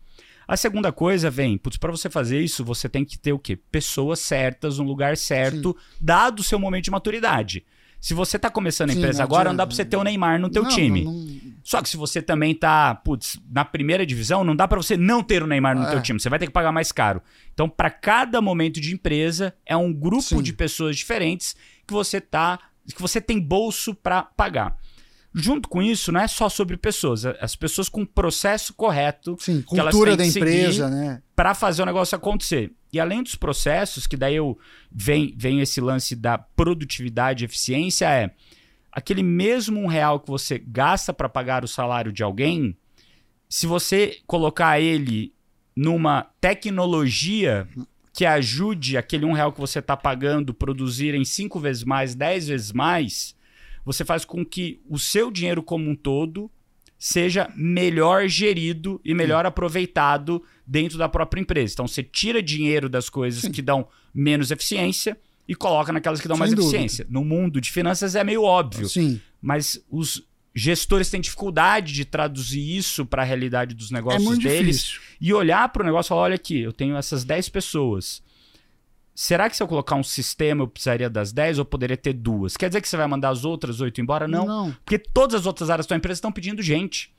[0.50, 3.56] A segunda coisa vem, putz, para você fazer isso, você tem que ter o quê?
[3.56, 5.96] Pessoas certas, no lugar certo, Sim.
[6.02, 7.64] dado o seu momento de maturidade.
[8.02, 10.40] Se você está começando a empresa Sim, agora, não dá para você ter o Neymar
[10.40, 11.04] no teu não, time.
[11.04, 11.40] Não, não...
[11.64, 15.22] Só que se você também tá, putz, na primeira divisão, não dá para você não
[15.22, 15.92] ter o Neymar no é.
[15.92, 16.20] teu time.
[16.20, 17.22] Você vai ter que pagar mais caro.
[17.54, 20.42] Então, para cada momento de empresa, é um grupo Sim.
[20.42, 22.58] de pessoas diferentes que você tá,
[22.88, 24.76] que você tem bolso para pagar.
[25.34, 29.38] Junto com isso, não é só sobre pessoas, é as pessoas com o processo correto
[29.40, 31.22] Sim, cultura da empresa, né?
[31.36, 32.72] Para fazer o negócio acontecer.
[32.92, 34.58] E além dos processos, que daí eu
[34.92, 38.32] vem, vem esse lance da produtividade e eficiência, é
[38.92, 42.76] aquele mesmo um real que você gasta para pagar o salário de alguém,
[43.48, 45.34] se você colocar ele
[45.76, 47.68] numa tecnologia
[48.14, 52.48] que ajude aquele um real que você está pagando produzir em cinco vezes mais, dez
[52.48, 53.36] vezes mais,
[53.86, 56.50] você faz com que o seu dinheiro como um todo
[56.98, 59.48] seja melhor gerido e melhor Sim.
[59.48, 61.74] aproveitado dentro da própria empresa.
[61.74, 63.52] Então você tira dinheiro das coisas Sim.
[63.52, 66.68] que dão menos eficiência e coloca naquelas que dão Sem mais dúvida.
[66.76, 67.08] eficiência.
[67.10, 68.88] No mundo de finanças é meio óbvio.
[68.90, 69.20] Sim.
[69.42, 74.80] Mas os gestores têm dificuldade de traduzir isso para a realidade dos negócios é deles
[74.84, 75.02] difícil.
[75.22, 78.22] e olhar para o negócio e falar: olha aqui, eu tenho essas 10 pessoas.
[79.22, 82.56] Será que se eu colocar um sistema eu precisaria das 10 ou poderia ter duas?
[82.56, 84.30] Quer dizer que você vai mandar as outras 8 embora?
[84.30, 84.46] Não.
[84.46, 84.72] Não.
[84.86, 87.14] Porque todas as outras áreas da sua empresa estão pedindo gente.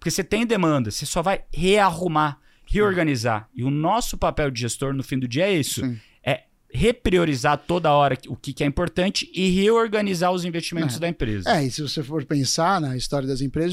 [0.00, 3.48] Porque você tem demanda, você só vai rearrumar, reorganizar.
[3.54, 5.80] E o nosso papel de gestor no fim do dia é isso.
[5.80, 6.00] Sim
[6.70, 10.98] repriorizar toda hora o que, é importante e reorganizar os investimentos é.
[10.98, 11.56] da empresa.
[11.56, 13.72] É, e se você for pensar na história das empresas,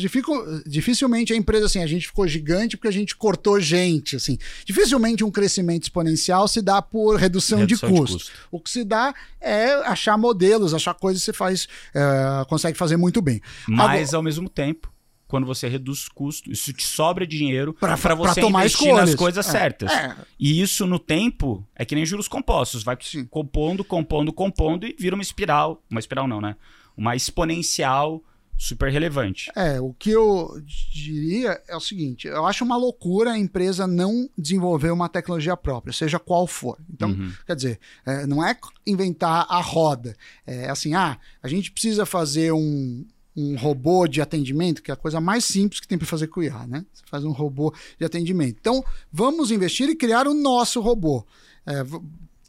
[0.65, 4.37] dificilmente a empresa, assim, a gente ficou gigante porque a gente cortou gente, assim.
[4.65, 8.17] Dificilmente um crescimento exponencial se dá por redução, redução de, custo.
[8.17, 8.31] de, custo.
[8.49, 12.95] O que se dá é achar modelos, achar coisas que você faz, é, consegue fazer
[12.95, 13.41] muito bem.
[13.67, 14.94] Mas, Agora, ao mesmo tempo,
[15.27, 19.09] quando você reduz custo, isso te sobra dinheiro para você tomar investir escolhas.
[19.09, 19.91] nas coisas é, certas.
[19.91, 20.15] É.
[20.39, 23.25] E isso no tempo é que nem juros compostos, vai Sim.
[23.25, 26.55] compondo, compondo, compondo e vira uma espiral, uma espiral não, né?
[26.95, 28.23] Uma exponencial
[28.57, 29.51] super relevante.
[29.55, 30.61] É, o que eu
[30.93, 35.91] diria é o seguinte, eu acho uma loucura a empresa não desenvolver uma tecnologia própria,
[35.91, 36.77] seja qual for.
[36.89, 37.33] Então, uhum.
[37.45, 38.57] quer dizer, é, não é
[38.87, 40.15] inventar a roda.
[40.45, 43.05] É assim, ah, a gente precisa fazer um,
[43.35, 46.39] um robô de atendimento, que é a coisa mais simples que tem para fazer com
[46.39, 46.85] o IA, né?
[46.93, 48.57] Você faz um robô de atendimento.
[48.59, 51.25] Então, vamos investir e criar o nosso robô.
[51.65, 51.83] É,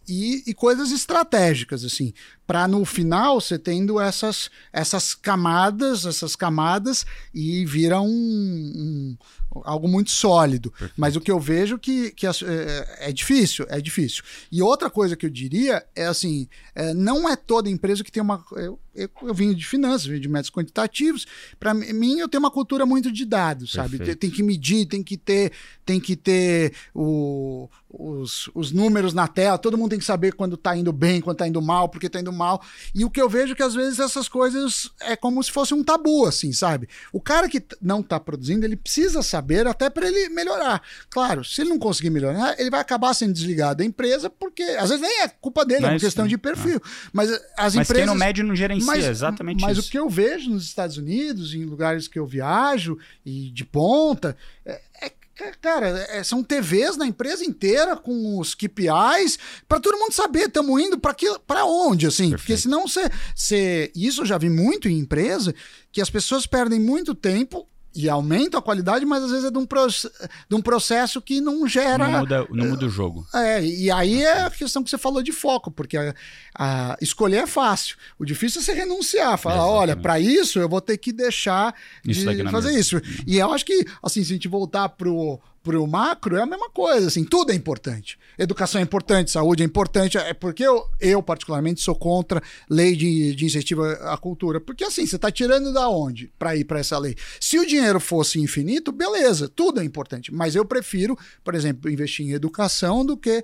[0.09, 2.13] e, e, coisas estratégicas, assim,
[2.47, 9.17] para no final você tendo essas, essas camadas, essas camadas e vira um, um
[9.65, 10.71] algo muito sólido.
[10.71, 10.95] Perfeito.
[10.97, 12.31] Mas o que eu vejo que, que é,
[13.01, 14.23] é, difícil, é difícil.
[14.53, 18.23] E outra coisa que eu diria é assim, é, não é toda empresa que tem
[18.23, 18.45] uma.
[18.53, 21.27] Eu, eu, eu vim de finanças, vim de métodos quantitativos.
[21.59, 23.99] Para mim, eu tenho uma cultura muito de dados, sabe?
[23.99, 25.53] Tem, tem, que medir, tem que ter,
[25.85, 30.55] tem que ter o, os, os números na tela, todo mundo tem que saber quando
[30.55, 32.63] está indo bem, quando está indo mal, porque está indo mal.
[32.95, 35.75] E o que eu vejo é que às vezes essas coisas é como se fosse
[35.75, 36.89] um tabu, assim, sabe?
[37.13, 40.83] O cara que não está produzindo, ele precisa saber até para ele melhorar.
[41.11, 44.91] Claro, se ele não conseguir melhorar, ele vai acabar sendo desligado da empresa, porque às
[44.91, 46.81] vezes nem é culpa dele, mas, é uma questão de perfil.
[47.13, 47.97] Mas as mas empresas.
[47.97, 49.81] Quem não mede não gerencia, mas, exatamente mas isso.
[49.81, 53.65] Mas o que eu vejo nos Estados Unidos, em lugares que eu viajo e de
[53.65, 55.13] ponta, é, é
[55.61, 60.81] Cara, é, são TVs na empresa inteira com os KPIs para todo mundo saber estamos
[60.81, 62.41] indo para onde, assim, Perfeito.
[62.41, 65.55] porque senão você, isso eu já vi muito em empresa
[65.93, 69.59] que as pessoas perdem muito tempo e aumenta a qualidade, mas às vezes é de
[69.59, 72.07] um, de um processo que não gera.
[72.07, 73.27] Não muda, não muda o jogo.
[73.35, 76.15] É, e aí é a questão que você falou de foco, porque a,
[76.55, 77.97] a escolher é fácil.
[78.19, 79.79] O difícil é você renunciar, falar: Exatamente.
[79.79, 83.01] olha, para isso eu vou ter que deixar isso de fazer isso.
[83.27, 86.47] E eu acho que, assim, se a gente voltar pro para o macro é a
[86.47, 88.17] mesma coisa, assim, tudo é importante.
[88.39, 93.35] Educação é importante, saúde é importante, é porque eu, eu particularmente sou contra lei de,
[93.35, 96.97] de incentivo à cultura, porque assim, você está tirando da onde para ir para essa
[96.99, 97.17] lei?
[97.41, 102.25] Se o dinheiro fosse infinito, beleza, tudo é importante, mas eu prefiro, por exemplo, investir
[102.25, 103.43] em educação do que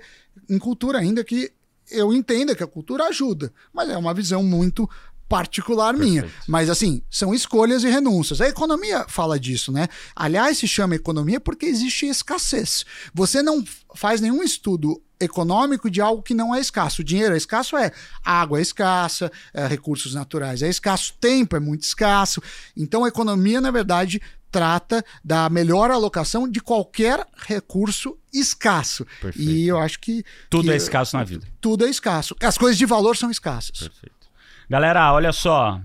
[0.49, 1.51] em cultura, ainda que
[1.91, 4.89] eu entenda que a cultura ajuda, mas é uma visão muito
[5.33, 6.11] particular Perfeito.
[6.11, 6.33] minha.
[6.47, 8.39] Mas assim, são escolhas e renúncias.
[8.39, 9.87] A economia fala disso, né?
[10.15, 12.85] Aliás, se chama economia porque existe escassez.
[13.15, 13.63] Você não
[13.95, 17.01] faz nenhum estudo econômico de algo que não é escasso.
[17.01, 17.91] O dinheiro é escasso, é
[18.23, 22.39] água é escassa, é, recursos naturais é escasso, tempo é muito escasso.
[22.77, 29.03] Então a economia, na verdade, trata da melhor alocação de qualquer recurso escasso.
[29.19, 29.49] Perfeito.
[29.49, 30.23] E eu acho que.
[30.47, 31.47] Tudo que, é escasso na vida.
[31.59, 32.35] Tudo é escasso.
[32.39, 33.79] As coisas de valor são escassas.
[33.79, 34.22] Perfeito.
[34.69, 35.81] Galera, olha só.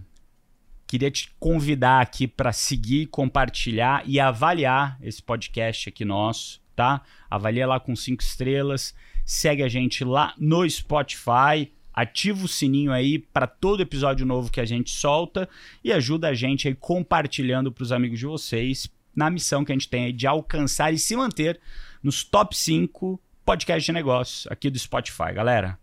[0.87, 7.03] Queria te convidar aqui para seguir, compartilhar e avaliar esse podcast aqui nosso, tá?
[7.29, 8.95] Avalia lá com cinco estrelas.
[9.25, 11.73] Segue a gente lá no Spotify.
[11.93, 15.49] Ativa o sininho aí para todo episódio novo que a gente solta
[15.83, 19.75] e ajuda a gente aí compartilhando para os amigos de vocês na missão que a
[19.75, 21.61] gente tem aí de alcançar e se manter
[22.01, 25.77] nos top 5 podcasts de negócios aqui do Spotify, galera.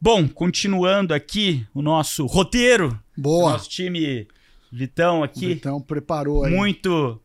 [0.00, 2.96] Bom, continuando aqui o nosso roteiro.
[3.16, 3.52] Boa.
[3.52, 4.28] Nosso time
[4.70, 5.54] Vitão aqui.
[5.54, 6.54] Vitão preparou aí.
[6.54, 7.20] Muito,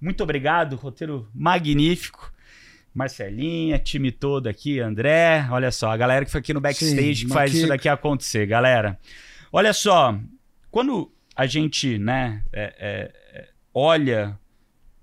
[0.00, 0.74] muito obrigado.
[0.74, 2.32] Roteiro magnífico.
[2.92, 5.46] Marcelinha, time todo aqui, André.
[5.52, 8.44] Olha só, a galera que foi aqui no backstage Sim, que faz isso daqui acontecer,
[8.46, 8.98] galera.
[9.52, 10.18] Olha só,
[10.68, 14.36] quando a gente, né, é, é, é olha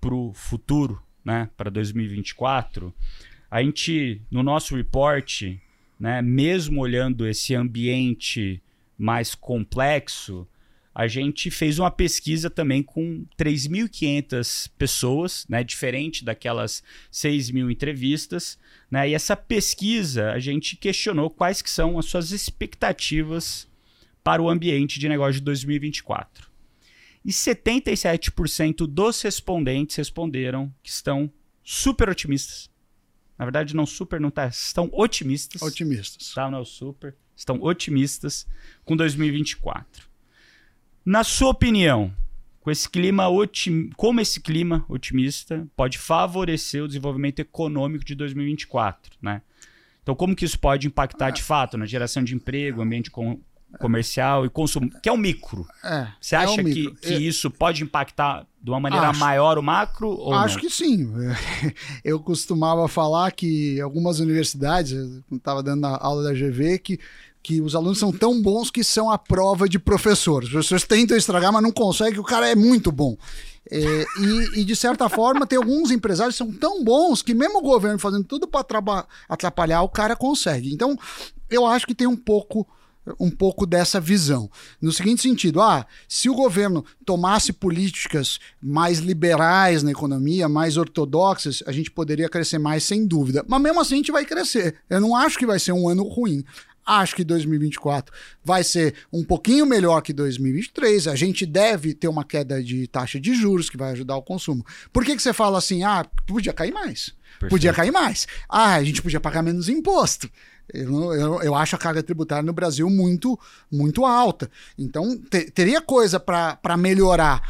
[0.01, 2.93] para o futuro, né, para 2024,
[3.49, 5.43] a gente, no nosso report,
[6.03, 8.61] né, mesmo olhando esse ambiente
[8.97, 10.45] mais complexo,
[10.93, 18.59] a gente fez uma pesquisa também com 3.500 pessoas, né, diferente daquelas 6 mil entrevistas.
[18.91, 23.65] Né, e essa pesquisa a gente questionou quais que são as suas expectativas
[24.21, 26.51] para o ambiente de negócio de 2024.
[27.23, 31.31] E 77% dos respondentes responderam que estão
[31.63, 32.72] super otimistas
[33.43, 34.47] na verdade, não super, não tá.
[34.47, 35.61] Estão otimistas.
[35.61, 36.33] Otimistas.
[36.33, 37.13] Tá, não é o super.
[37.35, 38.47] Estão otimistas
[38.85, 40.07] com 2024.
[41.05, 42.13] Na sua opinião,
[42.61, 43.89] com esse clima otim...
[43.97, 49.41] como esse clima otimista pode favorecer o desenvolvimento econômico de 2024, né?
[50.01, 53.11] Então, como que isso pode impactar de fato na geração de emprego, ambiente
[53.79, 55.67] comercial e consumo, que é o micro.
[55.83, 57.19] É, Você acha é que, que é...
[57.19, 60.09] isso pode impactar de uma maneira acho, maior o macro?
[60.09, 60.61] Ou acho não?
[60.61, 61.11] que sim.
[62.03, 64.93] Eu costumava falar que algumas universidades,
[65.31, 66.99] estava dando a aula da GV, que
[67.43, 70.47] que os alunos são tão bons que são a prova de professores.
[70.47, 73.17] Os professores tentam estragar, mas não conseguem, o cara é muito bom.
[73.69, 77.59] É, e, e, de certa forma, tem alguns empresários que são tão bons que, mesmo
[77.59, 78.65] o governo fazendo tudo para
[79.27, 80.73] atrapalhar, o cara consegue.
[80.73, 80.97] Então,
[81.49, 82.65] eu acho que tem um pouco
[83.19, 84.49] um pouco dessa visão.
[84.81, 91.63] No seguinte sentido, ah, se o governo tomasse políticas mais liberais na economia, mais ortodoxas,
[91.65, 93.43] a gente poderia crescer mais sem dúvida.
[93.47, 94.75] Mas mesmo assim a gente vai crescer.
[94.89, 96.43] Eu não acho que vai ser um ano ruim.
[96.85, 98.13] Acho que 2024
[98.43, 101.07] vai ser um pouquinho melhor que 2023.
[101.07, 104.65] A gente deve ter uma queda de taxa de juros que vai ajudar o consumo.
[104.91, 107.13] Por que, que você fala assim, ah, podia cair mais?
[107.39, 107.49] Perfeito.
[107.49, 108.27] Podia cair mais.
[108.49, 110.29] Ah, a gente podia pagar menos imposto.
[110.71, 113.39] Eu, eu, eu, acho a carga tributária no Brasil muito,
[113.71, 114.49] muito alta.
[114.77, 117.41] Então, te, teria coisa para melhorar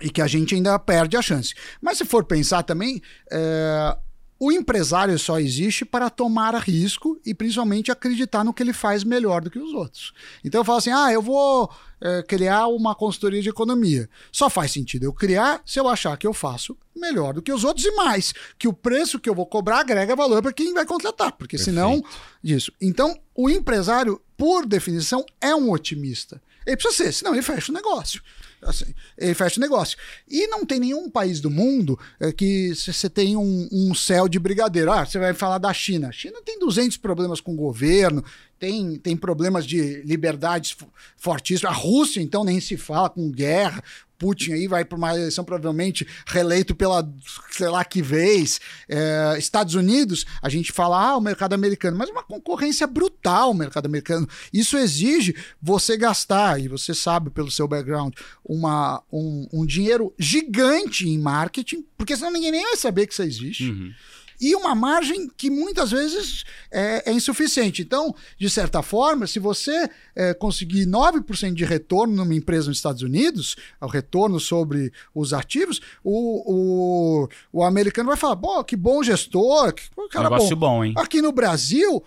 [0.00, 1.54] e que a gente ainda perde a chance.
[1.80, 3.96] Mas se for pensar também, é,
[4.40, 9.42] o empresário só existe para tomar risco e principalmente acreditar no que ele faz melhor
[9.42, 10.12] do que os outros.
[10.44, 11.70] Então eu falo assim: ah, eu vou
[12.00, 14.08] é, criar uma consultoria de economia.
[14.30, 17.64] Só faz sentido eu criar se eu achar que eu faço melhor do que os
[17.64, 20.84] outros e mais, que o preço que eu vou cobrar agrega valor para quem vai
[20.84, 21.76] contratar, porque Perfeito.
[21.76, 22.02] senão
[22.42, 22.72] disso.
[22.80, 26.40] Então, o empresário, por definição, é um otimista.
[26.66, 28.20] Ele precisa ser, senão ele fecha o negócio.
[28.62, 29.96] Assim, ele fecha o negócio.
[30.28, 34.38] E não tem nenhum país do mundo é, que você tem um, um, céu de
[34.38, 34.90] brigadeiro.
[34.90, 36.08] Ah, você vai falar da China.
[36.08, 38.24] A China tem 200 problemas com o governo,
[38.58, 40.76] tem, tem problemas de liberdades
[41.16, 41.72] fortíssimas.
[41.72, 43.82] A Rússia, então, nem se fala, com guerra.
[44.18, 47.08] Putin aí vai para uma eleição provavelmente reeleito pela,
[47.50, 48.60] sei lá que vez.
[48.88, 53.54] É, Estados Unidos, a gente fala, ah, o mercado americano, mas uma concorrência brutal o
[53.54, 54.28] mercado americano.
[54.52, 58.14] Isso exige você gastar, e você sabe pelo seu background,
[58.44, 63.22] uma, um, um dinheiro gigante em marketing, porque senão ninguém nem vai saber que isso
[63.22, 63.70] existe.
[63.70, 63.92] Uhum
[64.40, 67.82] e uma margem que muitas vezes é, é insuficiente.
[67.82, 73.02] Então, de certa forma, se você é, conseguir 9% de retorno numa empresa nos Estados
[73.02, 79.02] Unidos, o retorno sobre os ativos, o, o, o americano vai falar: pô, que bom
[79.02, 80.78] gestor, que cara Negócio bom.
[80.78, 80.94] bom, hein?
[80.96, 82.02] Aqui no Brasil,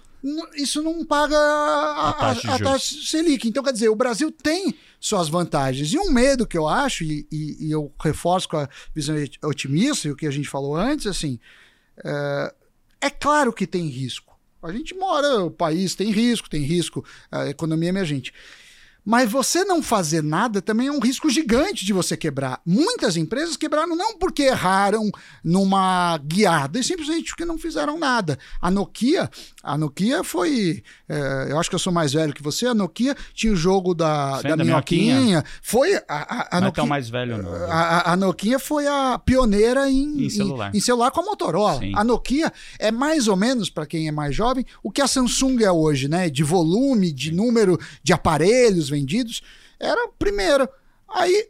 [0.56, 3.48] isso não paga a, a, taxa, a, a taxa Selic.
[3.48, 5.92] Então, quer dizer, o Brasil tem suas vantagens.
[5.94, 10.08] E um medo que eu acho, e, e, e eu reforço com a visão otimista
[10.08, 11.40] e o que a gente falou antes, assim,
[12.04, 12.54] é,
[13.02, 14.32] é claro que tem risco.
[14.62, 18.32] A gente mora, o país tem risco, tem risco, a economia é emergente.
[19.04, 22.62] Mas você não fazer nada também é um risco gigante de você quebrar.
[22.66, 25.10] Muitas empresas quebraram não porque erraram
[25.44, 28.38] numa guiada, e simplesmente porque não fizeram nada.
[28.62, 29.30] A Nokia,
[29.64, 30.84] a Nokia foi.
[31.10, 32.68] É, eu acho que eu sou mais velho que você.
[32.68, 35.44] A Nokia tinha o jogo da, da, da minhoquinha.
[35.64, 36.86] Foi a, a, a não é Nokia.
[36.86, 37.52] mais velho, não.
[37.72, 40.72] A, a, Nokia foi a pioneira em, em celular.
[40.74, 41.80] Em, em, celular com a Motorola.
[41.80, 41.94] Sim.
[41.96, 45.64] A Nokia é mais ou menos, para quem é mais jovem, o que a Samsung
[45.64, 46.30] é hoje, né?
[46.30, 49.42] De volume, de número de aparelhos vendidos,
[49.80, 50.70] era primeiro.
[51.08, 51.50] Aí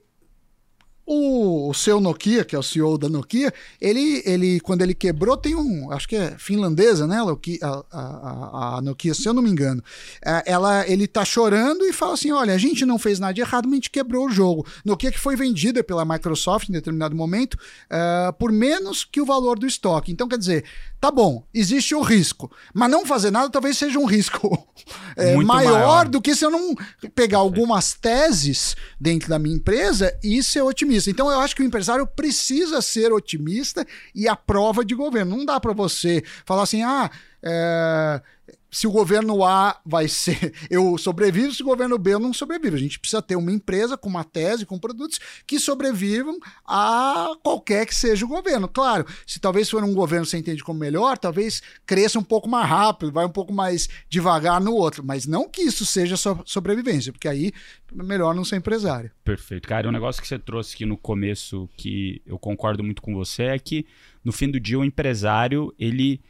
[1.06, 5.36] o, o, seu Nokia, que é o CEO da Nokia, ele, ele quando ele quebrou,
[5.36, 7.18] tem um, acho que é finlandesa, né?
[7.62, 9.84] A, a, a Nokia, se eu não me engano.
[10.24, 13.42] É, ela, ele tá chorando e fala assim: olha, a gente não fez nada de
[13.42, 14.66] errado, mas a gente quebrou o jogo.
[14.86, 19.58] Nokia que foi vendida pela Microsoft em determinado momento uh, por menos que o valor
[19.58, 20.12] do estoque.
[20.12, 20.66] Então, quer dizer,
[21.00, 24.68] tá bom, existe o risco, mas não fazer nada talvez seja um risco
[25.18, 26.76] é, maior, maior, do que se eu não
[27.16, 30.91] pegar algumas teses dentro da minha empresa e ser otimista.
[31.08, 35.38] Então eu acho que o empresário precisa ser otimista e a prova de governo.
[35.38, 37.10] Não dá para você falar assim, ah,
[37.44, 38.22] é,
[38.72, 42.76] se o governo A vai ser eu sobrevivo, se o governo B eu não sobrevivo.
[42.76, 47.86] A gente precisa ter uma empresa com uma tese, com produtos que sobrevivam a qualquer
[47.86, 48.68] que seja o governo.
[48.68, 52.48] Claro, se talvez for um governo que você entende como melhor, talvez cresça um pouco
[52.48, 56.16] mais rápido, vai um pouco mais devagar no outro, mas não que isso seja
[56.46, 57.52] sobrevivência, porque aí
[57.92, 59.12] melhor não ser empresário.
[59.24, 59.68] Perfeito.
[59.68, 63.44] Cara, um negócio que você trouxe aqui no começo que eu concordo muito com você
[63.44, 63.86] é que
[64.24, 66.22] no fim do dia o empresário, ele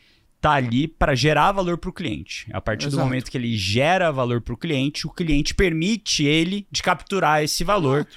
[0.42, 2.48] tá ali para gerar valor para o cliente.
[2.52, 2.98] A partir Exato.
[2.98, 7.44] do momento que ele gera valor para o cliente, o cliente permite ele de capturar
[7.44, 8.08] esse valor,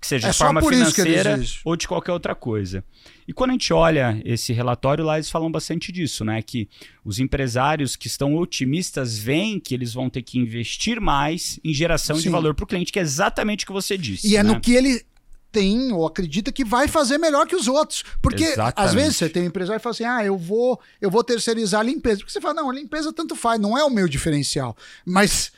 [0.00, 2.84] que seja é de forma financeira ou de qualquer outra coisa.
[3.26, 6.40] E quando a gente olha esse relatório lá, eles falam bastante disso, né?
[6.40, 6.68] Que
[7.04, 12.16] os empresários que estão otimistas veem que eles vão ter que investir mais em geração
[12.16, 12.22] Sim.
[12.22, 14.28] de valor para o cliente, que é exatamente o que você disse.
[14.28, 14.36] E né?
[14.36, 14.60] é no né?
[14.60, 15.02] que ele
[15.50, 18.04] tem ou acredita que vai fazer melhor que os outros.
[18.20, 18.74] Porque Exatamente.
[18.76, 21.80] às vezes você tem um empresário e fala assim: "Ah, eu vou, eu vou terceirizar
[21.80, 22.18] a limpeza".
[22.18, 24.76] Porque você fala: "Não, a limpeza tanto faz, não é o meu diferencial".
[25.04, 25.52] Mas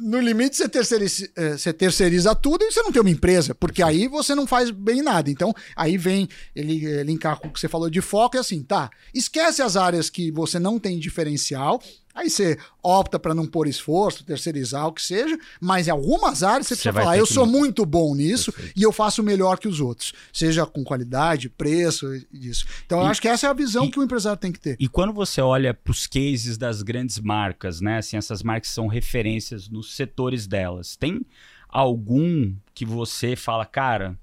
[0.00, 3.82] no limite, você terceiriza, eh, você terceiriza tudo e você não tem uma empresa, porque
[3.82, 5.30] aí você não faz bem nada.
[5.30, 8.90] Então, aí vem ele linkar com o que você falou de foco, é assim, tá,
[9.12, 11.82] esquece as áreas que você não tem diferencial,
[12.14, 16.66] Aí você opta para não pôr esforço, terceirizar, o que seja, mas em algumas áreas
[16.66, 18.78] você, você precisa falar: eu sou muito bom nisso Perfeito.
[18.78, 22.66] e eu faço melhor que os outros, seja com qualidade, preço, isso.
[22.84, 24.58] Então e, eu acho que essa é a visão e, que o empresário tem que
[24.58, 24.76] ter.
[24.80, 27.98] E quando você olha para os cases das grandes marcas, né?
[27.98, 30.96] Assim, essas marcas são referências nos setores delas.
[30.96, 31.24] Tem
[31.68, 34.18] algum que você fala, cara,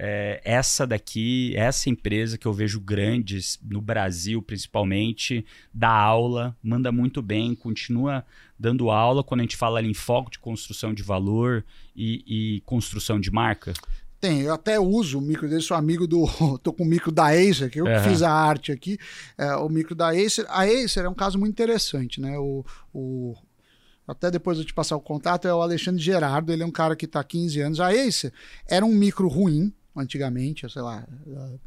[0.00, 5.44] é, essa daqui, essa empresa que eu vejo grandes no Brasil principalmente,
[5.74, 8.24] dá aula, manda muito bem, continua
[8.56, 11.64] dando aula quando a gente fala ali em foco de construção de valor
[11.96, 13.72] e, e construção de marca?
[14.20, 16.26] Tem, eu até uso o micro dele, sou amigo do.
[16.62, 18.02] tô com o micro da Acer, que eu uhum.
[18.04, 18.98] fiz a arte aqui.
[19.36, 20.44] É, o micro da Acer.
[20.48, 22.36] A Acer é um caso muito interessante, né?
[22.36, 23.34] O, o,
[24.06, 26.96] até depois eu te passar o contato, é o Alexandre Gerardo, ele é um cara
[26.96, 27.80] que está há 15 anos.
[27.80, 28.32] A Acer
[28.66, 31.06] era um micro ruim, antigamente, sei lá,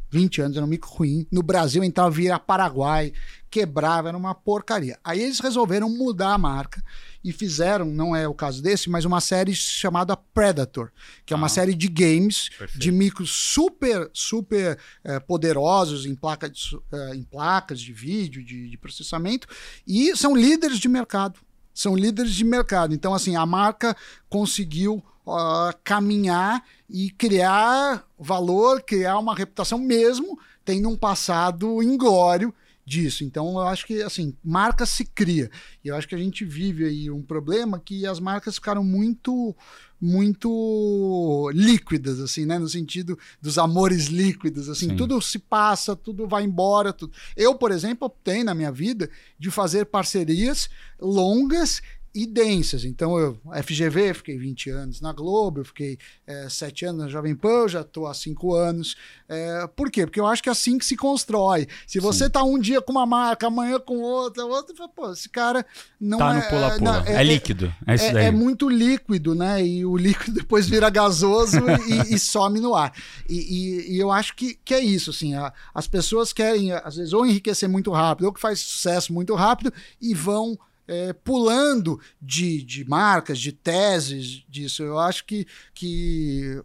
[0.10, 1.28] 20 anos era um mico ruim.
[1.32, 3.14] No Brasil entrava via Paraguai,
[3.50, 4.98] quebrava, era uma porcaria.
[5.04, 6.84] Aí eles resolveram mudar a marca
[7.24, 10.92] e fizeram, não é o caso desse, mas uma série chamada Predator,
[11.26, 12.80] que é uma ah, série de games perfeito.
[12.80, 18.70] de micros super, super é, poderosos em, placa de, é, em placas de vídeo, de,
[18.70, 19.48] de processamento,
[19.86, 21.40] e são líderes de mercado.
[21.74, 22.94] São líderes de mercado.
[22.94, 23.96] Então, assim, a marca
[24.28, 32.53] conseguiu uh, caminhar e criar valor, criar uma reputação mesmo tendo um passado inglório
[32.86, 33.24] disso.
[33.24, 35.49] Então, eu acho que, assim, marca se cria.
[35.84, 39.55] E eu acho que a gente vive aí um problema que as marcas ficaram muito
[40.03, 42.57] muito líquidas, assim, né?
[42.57, 44.95] No sentido dos amores líquidos, assim, Sim.
[44.95, 47.13] tudo se passa, tudo vai embora, tudo.
[47.38, 49.07] Eu, por exemplo, optei na minha vida
[49.38, 50.67] de fazer parcerias
[50.99, 51.84] longas
[52.14, 52.84] e densas.
[52.84, 55.97] Então, eu, FGV, fiquei 20 anos na Globo, eu fiquei
[56.28, 58.97] é, 7 anos na Jovem Pan, já estou há 5 anos.
[59.30, 60.05] É, por quê?
[60.05, 61.68] Porque eu acho que é assim que se constrói.
[61.88, 65.66] Se você está um dia com uma marca, amanhã com outra, outra, pô, esse cara
[65.99, 66.36] não tá é...
[66.36, 67.03] no pula-pula.
[67.07, 67.74] É, é, é, líquido.
[67.88, 68.26] É, isso é, daí.
[68.26, 69.66] é muito líquido, né?
[69.66, 72.93] E o líquido depois vira gasoso e, e, some no ar.
[73.30, 75.34] E, e, e, eu acho que, que é isso, assim.
[75.34, 79.34] A, as pessoas querem, às vezes, ou enriquecer muito rápido, ou que faz sucesso muito
[79.34, 80.59] rápido e vão
[80.92, 84.84] é, pulando de, de marcas, de teses disso.
[84.84, 86.62] Eu acho que, que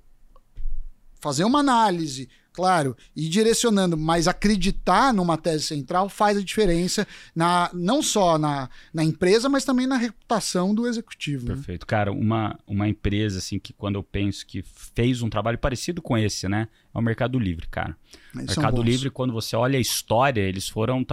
[1.21, 7.07] fazer uma análise, claro, e direcionando, mas acreditar numa tese central faz a diferença
[7.37, 11.47] na, não só na, na empresa, mas também na reputação do executivo.
[11.47, 11.55] Né?
[11.55, 11.83] Perfeito.
[11.83, 11.87] Né?
[11.87, 14.65] Cara, uma, uma empresa assim que quando eu penso que
[14.95, 16.67] fez um trabalho parecido com esse, né?
[16.93, 17.97] É o Mercado Livre, cara.
[18.35, 21.05] Eles Mercado Livre, quando você olha a história, eles foram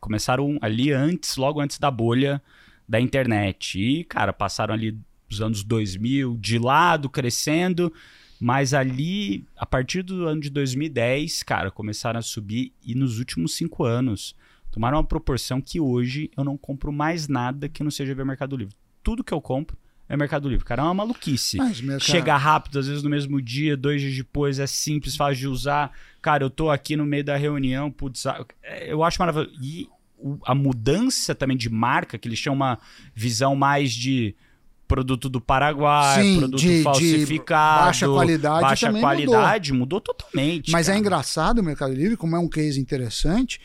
[0.00, 2.42] começaram ali antes, logo antes da bolha
[2.88, 3.80] da internet.
[3.80, 4.98] E, cara, passaram ali
[5.30, 7.92] os anos 2000 de lado, crescendo,
[8.40, 13.54] mas ali, a partir do ano de 2010, cara, começaram a subir e nos últimos
[13.54, 14.34] cinco anos
[14.70, 18.56] tomaram uma proporção que hoje eu não compro mais nada que não seja ver Mercado
[18.56, 18.74] Livre.
[19.02, 19.76] Tudo que eu compro
[20.08, 20.64] é Mercado Livre.
[20.64, 21.58] Cara, é uma maluquice.
[21.58, 22.00] Mercado...
[22.00, 25.92] Chega rápido, às vezes no mesmo dia, dois dias depois, é simples, fácil de usar.
[26.22, 28.24] Cara, eu tô aqui no meio da reunião, putz,
[28.86, 29.54] eu acho maravilhoso.
[29.62, 29.88] E
[30.44, 32.78] a mudança também de marca, que eles tinham uma
[33.14, 34.34] visão mais de
[34.88, 39.98] produto do Paraguai, Sim, produto de, falsificado, de baixa qualidade, baixa qualidade mudou.
[39.98, 40.00] mudou.
[40.00, 40.72] totalmente.
[40.72, 40.98] Mas é cara.
[40.98, 43.60] é engraçado o Mercado Livre, como é um case interessante,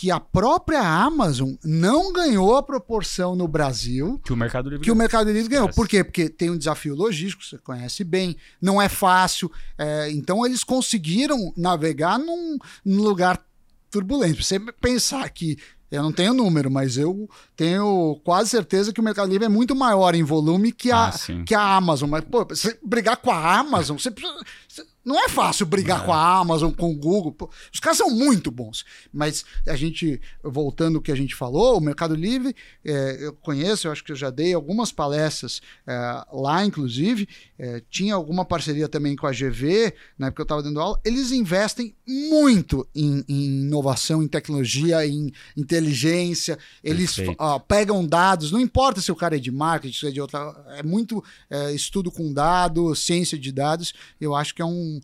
[0.00, 4.90] que a própria Amazon não ganhou a proporção no Brasil que o Mercado Livre, que
[4.90, 5.68] o Mercado Livre ganhou.
[5.68, 6.02] Por quê?
[6.02, 9.52] Porque tem um desafio logístico, você conhece bem, não é fácil.
[9.76, 13.44] É, então eles conseguiram navegar num, num lugar
[13.90, 14.42] turbulento.
[14.42, 15.58] Você pensar que
[15.90, 19.76] eu não tenho número, mas eu tenho quase certeza que o Mercado Livre é muito
[19.76, 22.08] maior em volume que a, ah, que a Amazon.
[22.08, 24.88] Mas, pô, você brigar com a Amazon, você precisa.
[25.04, 26.04] Não é fácil brigar é.
[26.04, 27.50] com a Amazon, com o Google.
[27.72, 28.84] Os caras são muito bons.
[29.12, 33.86] Mas a gente, voltando ao que a gente falou, o Mercado Livre, é, eu conheço,
[33.86, 37.26] eu acho que eu já dei algumas palestras é, lá, inclusive.
[37.58, 41.00] É, tinha alguma parceria também com a GV, na época eu estava dando aula.
[41.04, 46.58] Eles investem muito em, em inovação, em tecnologia, em inteligência.
[46.84, 50.20] Eles ó, pegam dados, não importa se o cara é de marketing, se é de
[50.20, 50.40] outra.
[50.76, 53.94] É muito é, estudo com dados, ciência de dados.
[54.20, 54.99] Eu acho que é um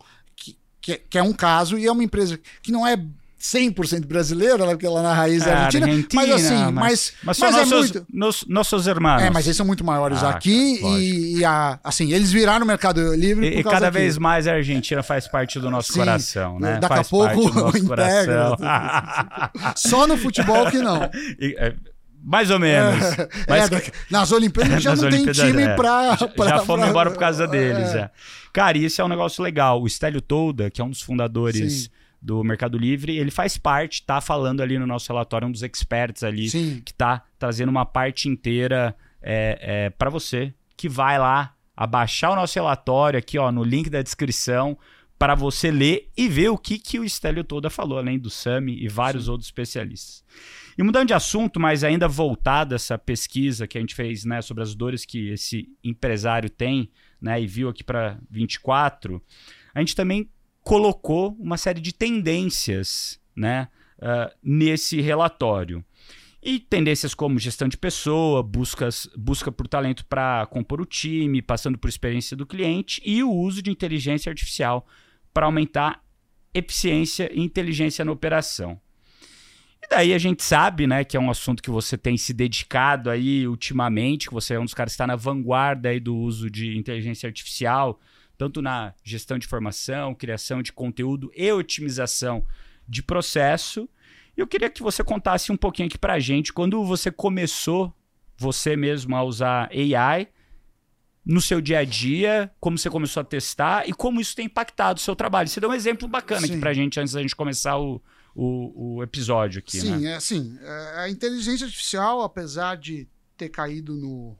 [0.87, 2.95] que, que, é um caso e é uma empresa que não é
[3.41, 7.39] 100% brasileira, porque ela na raiz é, é argentina, Argentina, mas assim, mas, mas, mas,
[7.39, 8.05] mas nossos, é muito...
[8.11, 9.21] Nos, nossos irmãos.
[9.21, 12.67] É, mas eles são muito maiores ah, aqui e, e, a, assim, eles viraram o
[12.67, 16.57] Mercado Livre E, e cada vez mais a Argentina faz parte do nosso Sim, coração,
[16.57, 16.79] né?
[16.79, 18.55] Daqui faz a pouco integra.
[19.75, 20.97] Só no futebol que não.
[21.39, 21.75] E, é,
[22.27, 23.01] mais ou menos.
[23.17, 23.71] É, Mas...
[23.71, 25.75] é, nas Olimpíadas já não tem time é.
[25.75, 26.89] pra, pra, Já fomos pra...
[26.89, 27.99] embora por causa deles, é.
[27.99, 28.11] é.
[28.51, 29.81] Cara, isso é um negócio legal.
[29.81, 31.89] O Stélio Tolda, que é um dos fundadores Sim.
[32.21, 36.21] do Mercado Livre, ele faz parte, tá falando ali no nosso relatório, um dos experts
[36.21, 36.81] ali, Sim.
[36.83, 42.35] que tá trazendo uma parte inteira é, é, para você, que vai lá abaixar o
[42.35, 44.77] nosso relatório aqui, ó, no link da descrição,
[45.17, 48.83] para você ler e ver o que, que o Stélio Toda falou, além do Sami
[48.83, 49.31] e vários Sim.
[49.31, 50.23] outros especialistas.
[50.77, 54.41] E mudando de assunto, mas ainda voltado a essa pesquisa que a gente fez né,
[54.43, 59.19] sobre as dores que esse empresário tem, né, e viu aqui para 24,
[59.73, 60.29] a gente também
[60.61, 65.83] colocou uma série de tendências né, uh, nesse relatório.
[66.43, 71.77] E tendências como gestão de pessoa, buscas, busca por talento para compor o time, passando
[71.77, 74.85] por experiência do cliente e o uso de inteligência artificial
[75.33, 76.03] para aumentar
[76.53, 78.79] eficiência e inteligência na operação.
[79.81, 83.09] E daí a gente sabe, né, que é um assunto que você tem se dedicado
[83.09, 86.49] aí ultimamente, que você é um dos caras que está na vanguarda aí do uso
[86.49, 87.99] de inteligência artificial,
[88.37, 92.45] tanto na gestão de informação, criação de conteúdo e otimização
[92.87, 93.87] de processo.
[94.35, 97.93] Eu queria que você contasse um pouquinho aqui para a gente quando você começou,
[98.37, 100.27] você mesmo, a usar AI
[101.25, 104.99] no seu dia a dia, como você começou a testar e como isso tem impactado
[104.99, 105.49] o seu trabalho.
[105.49, 106.53] Você deu um exemplo bacana Sim.
[106.53, 108.01] aqui para a gente antes da gente começar o,
[108.37, 109.81] o, o episódio aqui.
[109.81, 110.11] Sim, né?
[110.11, 110.57] é assim.
[110.97, 114.37] A inteligência artificial, apesar de ter caído no,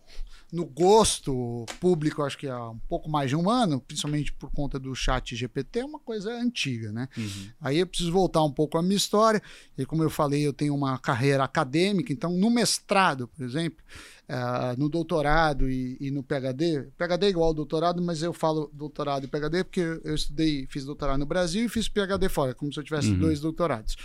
[0.53, 4.77] no gosto público, acho que há um pouco mais de um ano, principalmente por conta
[4.77, 7.09] do chat GPT, é uma coisa antiga, né?
[7.17, 7.49] Uhum.
[7.59, 9.41] Aí eu preciso voltar um pouco à minha história,
[9.75, 13.83] e como eu falei, eu tenho uma carreira acadêmica, então no mestrado, por exemplo,
[14.29, 18.69] uh, no doutorado e, e, no PhD, PhD é igual ao doutorado, mas eu falo
[18.73, 22.71] doutorado e PhD porque eu estudei, fiz doutorado no Brasil e fiz PhD fora, como
[22.71, 23.19] se eu tivesse uhum.
[23.19, 23.95] dois doutorados.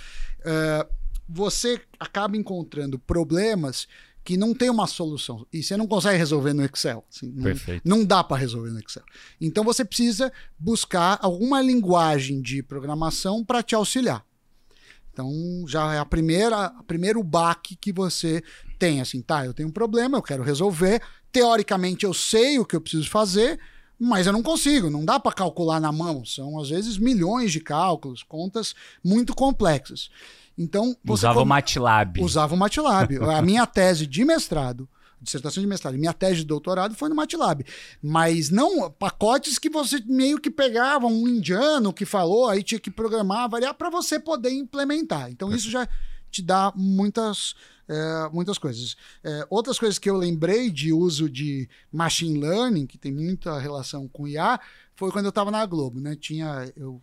[0.41, 3.87] Uh, você acaba encontrando problemas
[4.25, 7.05] que não tem uma solução e você não consegue resolver no Excel.
[7.13, 7.83] Assim, não, Perfeito.
[7.85, 9.03] não dá para resolver no Excel.
[9.41, 14.25] Então você precisa buscar alguma linguagem de programação para te auxiliar.
[15.13, 15.31] Então
[15.67, 18.43] já é a primeira, a primeiro baque que você
[18.79, 21.03] tem assim, tá, eu tenho um problema, eu quero resolver.
[21.31, 23.61] Teoricamente eu sei o que eu preciso fazer,
[23.99, 26.25] mas eu não consigo, não dá para calcular na mão.
[26.25, 30.11] São às vezes milhões de cálculos, contas muito complexas.
[30.57, 32.21] Então, usava o MATLAB.
[32.21, 33.19] Usava o MATLAB.
[33.23, 34.89] a minha tese de mestrado,
[35.23, 37.65] dissertação de mestrado, minha tese de doutorado foi no MATLAB.
[38.03, 42.91] Mas não pacotes que você meio que pegava um indiano que falou, aí tinha que
[42.91, 45.31] programar, variar para você poder implementar.
[45.31, 45.89] Então, isso já
[46.31, 47.55] te dá muitas,
[47.89, 48.97] é, muitas coisas.
[49.23, 54.09] É, outras coisas que eu lembrei de uso de machine learning, que tem muita relação
[54.09, 54.59] com IA,
[54.97, 56.17] foi quando eu estava na Globo, né?
[56.17, 57.01] Tinha, eu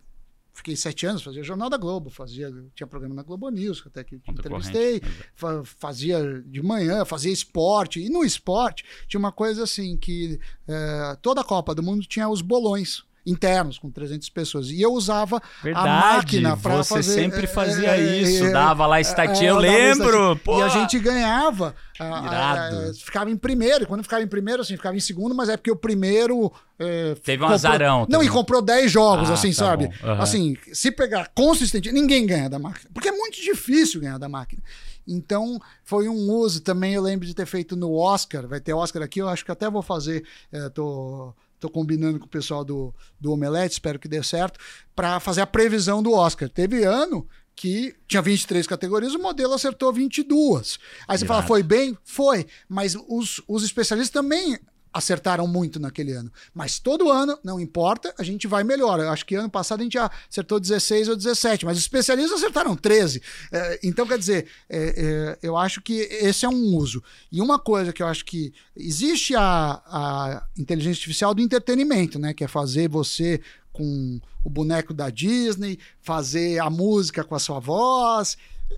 [0.59, 4.21] fiquei sete anos, fazia Jornal da Globo, fazia, tinha programa na Globo News, até que
[4.27, 5.01] entrevistei,
[5.33, 11.17] fa fazia de manhã, fazia esporte, e no esporte tinha uma coisa assim, que é,
[11.21, 14.69] toda a Copa do Mundo tinha os bolões, internos com 300 pessoas.
[14.69, 17.03] E eu usava Verdade, a máquina para fazer.
[17.03, 19.45] Você sempre fazia é, isso, é, dava lá estatística.
[19.45, 20.39] É, eu lembro.
[20.57, 21.75] E a gente ganhava.
[21.99, 23.83] A, a, ficava em primeiro.
[23.83, 26.51] E quando ficava em primeiro, assim, ficava em segundo, mas é porque o primeiro.
[26.79, 28.07] É, Teve um comprou, azarão.
[28.09, 29.85] Não, e comprou 10 jogos, ah, assim, tá sabe?
[29.85, 30.21] Uhum.
[30.21, 32.89] Assim, se pegar consistente, ninguém ganha da máquina.
[32.93, 34.61] Porque é muito difícil ganhar da máquina.
[35.05, 38.47] Então, foi um uso também, eu lembro de ter feito no Oscar.
[38.47, 40.23] Vai ter Oscar aqui, eu acho que até vou fazer.
[40.51, 44.57] É, tô Estou combinando com o pessoal do, do Omelete, espero que dê certo,
[44.95, 46.47] para fazer a previsão do Oscar.
[46.47, 50.79] Teve ano que tinha 23 categorias, o modelo acertou 22.
[51.05, 51.97] Aí você fala, foi bem?
[52.05, 52.47] Foi.
[52.69, 54.57] Mas os, os especialistas também
[54.93, 56.31] acertaram muito naquele ano.
[56.53, 58.99] Mas todo ano, não importa, a gente vai melhor.
[58.99, 62.75] Eu acho que ano passado a gente acertou 16 ou 17, mas os especialistas acertaram
[62.75, 63.21] 13.
[63.51, 67.03] É, então, quer dizer, é, é, eu acho que esse é um uso.
[67.31, 72.33] E uma coisa que eu acho que existe a, a inteligência artificial do entretenimento, né?
[72.33, 77.59] Que é fazer você com o boneco da Disney, fazer a música com a sua
[77.59, 78.37] voz.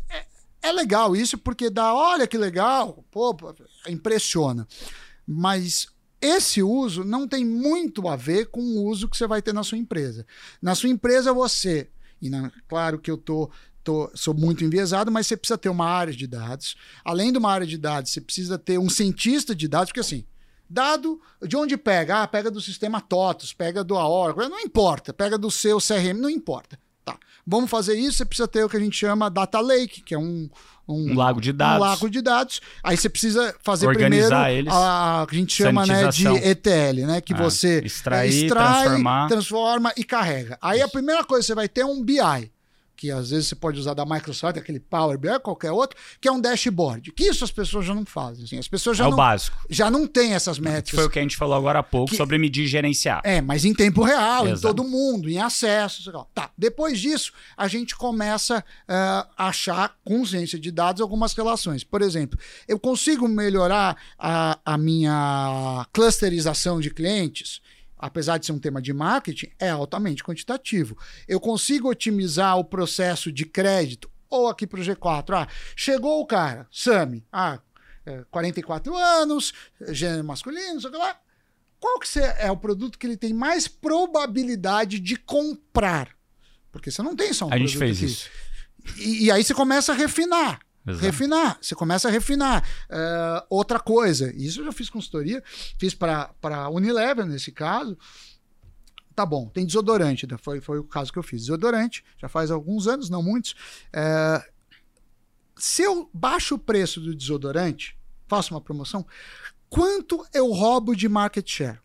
[0.09, 0.26] É,
[0.70, 3.36] é legal isso, porque dá, olha que legal, pô,
[3.88, 4.68] impressiona.
[5.26, 5.88] Mas
[6.22, 9.63] esse uso não tem muito a ver com o uso que você vai ter na
[9.63, 10.26] sua empresa.
[10.61, 11.89] Na sua empresa, você,
[12.22, 13.49] e na, claro que eu tô,
[14.13, 16.76] sou muito enviesado, mas você precisa ter uma área de dados.
[17.03, 20.26] Além de uma área de dados, você precisa ter um cientista de dados, porque assim,
[20.69, 22.22] dado de onde pega?
[22.22, 26.30] Ah, pega do sistema TOTOS, pega do Oracle, não importa, pega do seu CRM, não
[26.30, 26.80] importa.
[27.03, 27.17] Tá.
[27.45, 30.17] Vamos fazer isso, você precisa ter o que a gente chama Data Lake, que é
[30.17, 30.49] um,
[30.87, 31.85] um, um, lago de dados.
[31.85, 32.61] Um lago de dados.
[32.83, 37.21] Aí você precisa fazer Organizar primeiro eles, a, a gente chama né, de ETL, né?
[37.21, 39.27] Que ah, você extrair, extrai, transformar.
[39.27, 40.57] transforma e carrega.
[40.61, 40.87] Aí Isso.
[40.87, 42.51] a primeira coisa você vai ter é um BI
[43.01, 46.31] que às vezes você pode usar da Microsoft, aquele Power BI, qualquer outro, que é
[46.31, 47.11] um dashboard.
[47.13, 48.45] Que isso as pessoas já não fazem.
[48.45, 48.59] Assim.
[48.59, 49.57] As pessoas já é não, o básico.
[49.71, 50.99] Já não têm essas métricas.
[50.99, 53.19] Foi o que a gente falou agora há pouco que, sobre medir e gerenciar.
[53.23, 54.59] É, mas em tempo real, Exato.
[54.59, 56.11] em todo mundo, em acesso.
[56.31, 56.51] Tá.
[56.55, 61.83] Depois disso, a gente começa uh, a achar, com ciência de dados, algumas relações.
[61.83, 62.37] Por exemplo,
[62.67, 67.61] eu consigo melhorar a, a minha clusterização de clientes
[68.01, 70.97] apesar de ser um tema de marketing, é altamente quantitativo.
[71.27, 76.25] Eu consigo otimizar o processo de crédito, ou aqui para o G4, ah, chegou o
[76.25, 77.59] cara, Sami, ah,
[78.31, 79.53] 44 é, anos,
[79.89, 81.15] gênero masculino, sei lá.
[81.79, 86.09] Qual que é o produto que ele tem mais probabilidade de comprar?
[86.71, 87.67] Porque você não tem só um a produto.
[87.67, 88.05] A gente fez aqui.
[88.05, 88.29] isso.
[88.97, 90.59] E, e aí você começa a refinar.
[90.86, 91.05] Exato.
[91.05, 92.63] Refinar, você começa a refinar.
[92.89, 95.43] Uh, outra coisa, isso eu já fiz consultoria,
[95.77, 97.97] fiz para a Unilever nesse caso.
[99.15, 100.38] Tá bom, tem desodorante, né?
[100.41, 101.41] foi, foi o caso que eu fiz.
[101.41, 103.51] Desodorante, já faz alguns anos, não muitos.
[103.51, 104.51] Uh,
[105.55, 107.95] se eu baixo o preço do desodorante,
[108.27, 109.05] faço uma promoção,
[109.69, 111.79] quanto eu roubo de market share?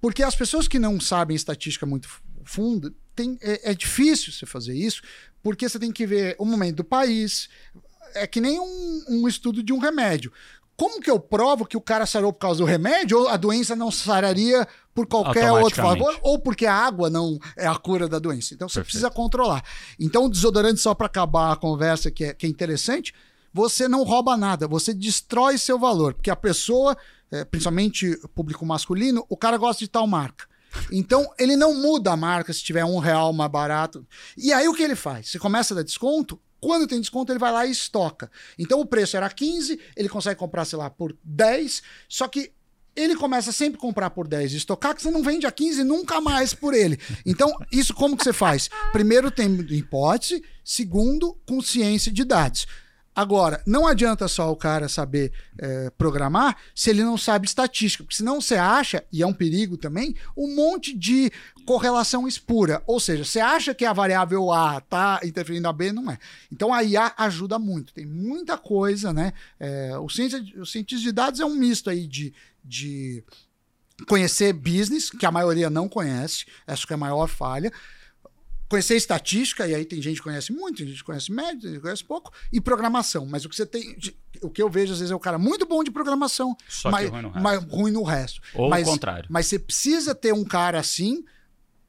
[0.00, 2.08] Porque as pessoas que não sabem estatística muito
[2.46, 5.02] fundo, tem, é, é difícil você fazer isso,
[5.42, 7.48] porque você tem que ver o momento do país.
[8.14, 10.32] É que nem um, um estudo de um remédio.
[10.76, 13.74] Como que eu provo que o cara sarou por causa do remédio ou a doença
[13.74, 18.18] não sararia por qualquer outro favor ou porque a água não é a cura da
[18.18, 18.52] doença?
[18.52, 18.92] Então você Perfeito.
[18.92, 19.64] precisa controlar.
[19.98, 23.14] Então o desodorante só para acabar a conversa que é, que é interessante,
[23.54, 26.94] você não rouba nada, você destrói seu valor, porque a pessoa,
[27.30, 30.44] é, principalmente público masculino, o cara gosta de tal marca.
[30.90, 34.06] Então, ele não muda a marca se tiver um real mais barato.
[34.36, 35.30] E aí, o que ele faz?
[35.30, 38.30] Você começa a dar desconto, quando tem desconto, ele vai lá e estoca.
[38.58, 42.52] Então, o preço era 15, ele consegue comprar, sei lá, por 10, só que
[42.96, 45.84] ele começa sempre a comprar por 10 e estocar, que você não vende a 15
[45.84, 46.98] nunca mais por ele.
[47.26, 48.70] Então, isso como que você faz?
[48.90, 50.42] Primeiro, tem hipótese.
[50.64, 52.66] Segundo, consciência de dados.
[53.16, 58.14] Agora, não adianta só o cara saber é, programar se ele não sabe estatística, porque
[58.14, 61.32] senão você acha, e é um perigo também, um monte de
[61.64, 62.82] correlação espura.
[62.86, 66.18] Ou seja, você acha que a variável A está interferindo a B, não é.
[66.52, 69.32] Então a IA ajuda muito, tem muita coisa, né?
[69.58, 73.24] É, o, ciência, o cientista de dados é um misto aí de, de
[74.06, 77.72] conhecer business, que a maioria não conhece, acho que é a maior falha
[78.68, 81.70] conhecer estatística, e aí tem gente que conhece muito, tem gente que conhece médio, tem
[81.70, 83.26] gente que conhece pouco, e programação.
[83.26, 83.96] Mas o que você tem.
[84.42, 87.08] O que eu vejo, às vezes, é o cara muito bom de programação, Só mas,
[87.08, 87.42] ruim no resto.
[87.42, 88.40] mas ruim no resto.
[88.54, 89.28] Ou mas, o contrário.
[89.30, 91.24] Mas você precisa ter um cara assim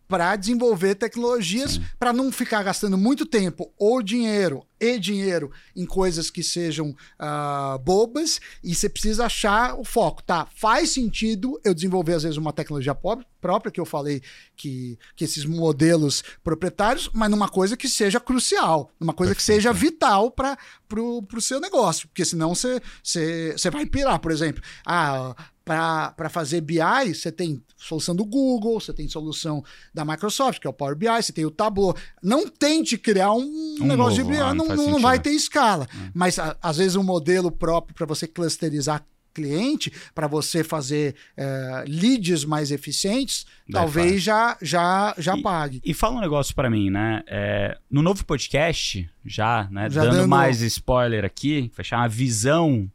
[0.08, 6.30] para desenvolver tecnologias para não ficar gastando muito tempo ou dinheiro e dinheiro em coisas
[6.30, 10.48] que sejam uh, bobas e você precisa achar o foco, tá?
[10.56, 14.22] Faz sentido eu desenvolver às vezes uma tecnologia própria que eu falei
[14.56, 19.48] que, que esses modelos proprietários, mas numa coisa que seja crucial, numa coisa Perfeito.
[19.48, 20.58] que seja vital para
[21.00, 24.62] o seu negócio, porque senão você, você, você vai pirar, por exemplo.
[24.86, 25.36] Ah,
[25.68, 29.64] para fazer BI, você tem solução do Google, você tem solução
[29.94, 31.96] da Microsoft, que é o Power BI, você tem o Tableau.
[32.24, 35.32] Não tente criar um, um negócio novo, de BI, ah, não, não, não, vai ter
[35.32, 35.88] escala.
[35.94, 36.12] É.
[36.14, 41.86] Mas a, às vezes um modelo próprio para você clusterizar cliente, para você fazer é,
[41.88, 45.82] leads mais eficientes, talvez já já já e, pague.
[45.86, 47.22] E fala um negócio para mim, né?
[47.28, 49.92] É, no novo podcast, já, né?
[49.92, 52.92] Já dando, dando mais spoiler aqui, fechar uma visão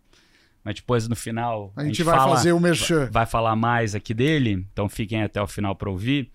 [0.64, 3.10] mas depois no final a gente, a gente vai fala, fazer o merchan.
[3.10, 6.30] Vai falar mais aqui dele, então fiquem até o final para ouvir.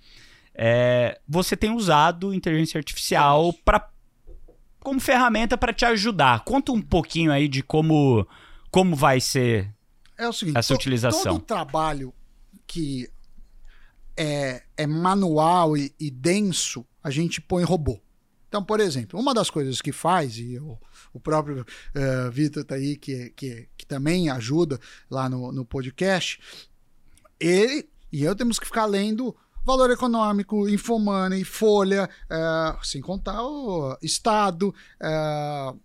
[0.54, 3.90] É, você tem usado inteligência artificial para
[4.80, 6.44] como ferramenta para te ajudar.
[6.44, 8.28] Conta um pouquinho aí de como
[8.72, 9.74] como vai ser
[10.18, 11.36] é o seguinte, essa utilização.
[11.36, 12.14] Todo trabalho
[12.66, 13.10] que
[14.18, 18.02] é, é manual e, e denso, a gente põe robô.
[18.48, 20.80] Então, por exemplo, uma das coisas que faz, e eu,
[21.14, 24.80] o próprio uh, Vitor está aí, que, que, que também ajuda
[25.10, 26.40] lá no, no podcast,
[27.40, 29.36] ele e eu temos que ficar lendo
[29.66, 35.78] valor econômico, Infomoney, Folha, uh, sem contar o Estado, uh,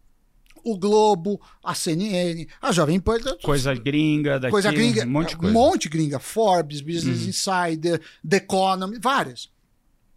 [0.65, 3.19] o Globo, a CNN, a Jovem Pan.
[3.43, 5.51] Coisa gringa daqui, coisa gringa, um monte de coisa.
[5.51, 7.29] Um monte gringa, Forbes, Business uhum.
[7.29, 9.51] Insider, The Economy, várias.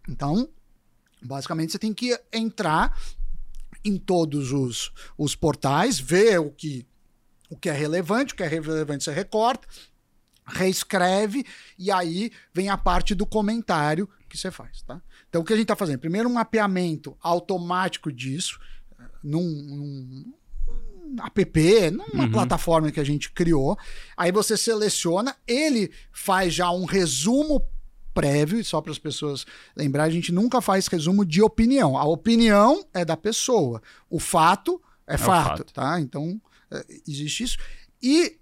[0.08, 0.48] Então,
[1.22, 2.98] basicamente você tem que entrar
[3.84, 6.86] em todos os, os portais, ver o que,
[7.48, 9.66] o que é relevante, o que é relevante você recorta,
[10.44, 11.44] reescreve
[11.78, 15.00] e aí vem a parte do comentário que você faz, tá?
[15.28, 16.00] Então o que a gente está fazendo?
[16.00, 18.58] Primeiro um mapeamento automático disso
[19.22, 20.32] num, num
[21.24, 22.32] app, numa uhum.
[22.32, 23.78] plataforma que a gente criou.
[24.16, 27.62] Aí você seleciona, ele faz já um resumo
[28.16, 29.44] prévio, só para as pessoas
[29.76, 31.98] lembrar, a gente nunca faz resumo de opinião.
[31.98, 36.00] A opinião é da pessoa, o fato é, é fato, fato, tá?
[36.00, 36.40] Então,
[36.70, 37.58] é, existe isso.
[38.02, 38.38] E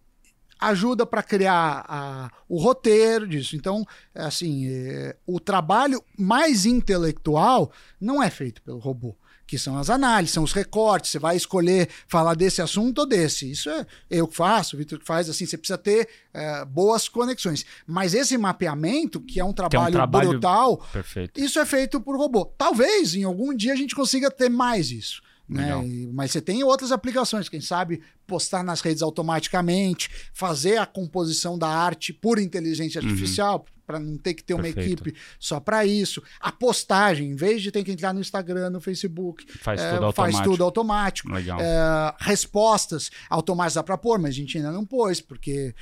[0.61, 3.57] ajuda para criar a, o roteiro disso.
[3.57, 9.17] Então, assim, é, o trabalho mais intelectual não é feito pelo robô
[9.47, 11.11] que são as análises, são os recortes.
[11.11, 13.51] Você vai escolher falar desse assunto ou desse.
[13.51, 15.29] Isso é eu que faço, o Vitor que faz.
[15.29, 17.65] Assim, você precisa ter é, boas conexões.
[17.87, 21.41] Mas esse mapeamento, que é um trabalho, é um trabalho brutal, perfeito.
[21.41, 22.47] isso é feito por robô.
[22.57, 25.23] Talvez em algum dia a gente consiga ter mais isso.
[25.49, 25.71] Né?
[26.13, 31.69] Mas você tem outras aplicações, quem sabe postar nas redes automaticamente, fazer a composição da
[31.69, 33.09] arte por inteligência uhum.
[33.09, 33.83] artificial, uhum.
[33.87, 34.79] para não ter que ter Perfeito.
[34.79, 36.23] uma equipe só para isso.
[36.41, 40.13] A postagem, em vez de ter que entrar no Instagram, no Facebook, faz, é, tudo,
[40.13, 40.51] faz automático.
[40.51, 41.33] tudo automático.
[41.33, 41.61] Legal.
[41.61, 45.75] É, respostas automáticas dá para pôr, mas a gente ainda não pôs, porque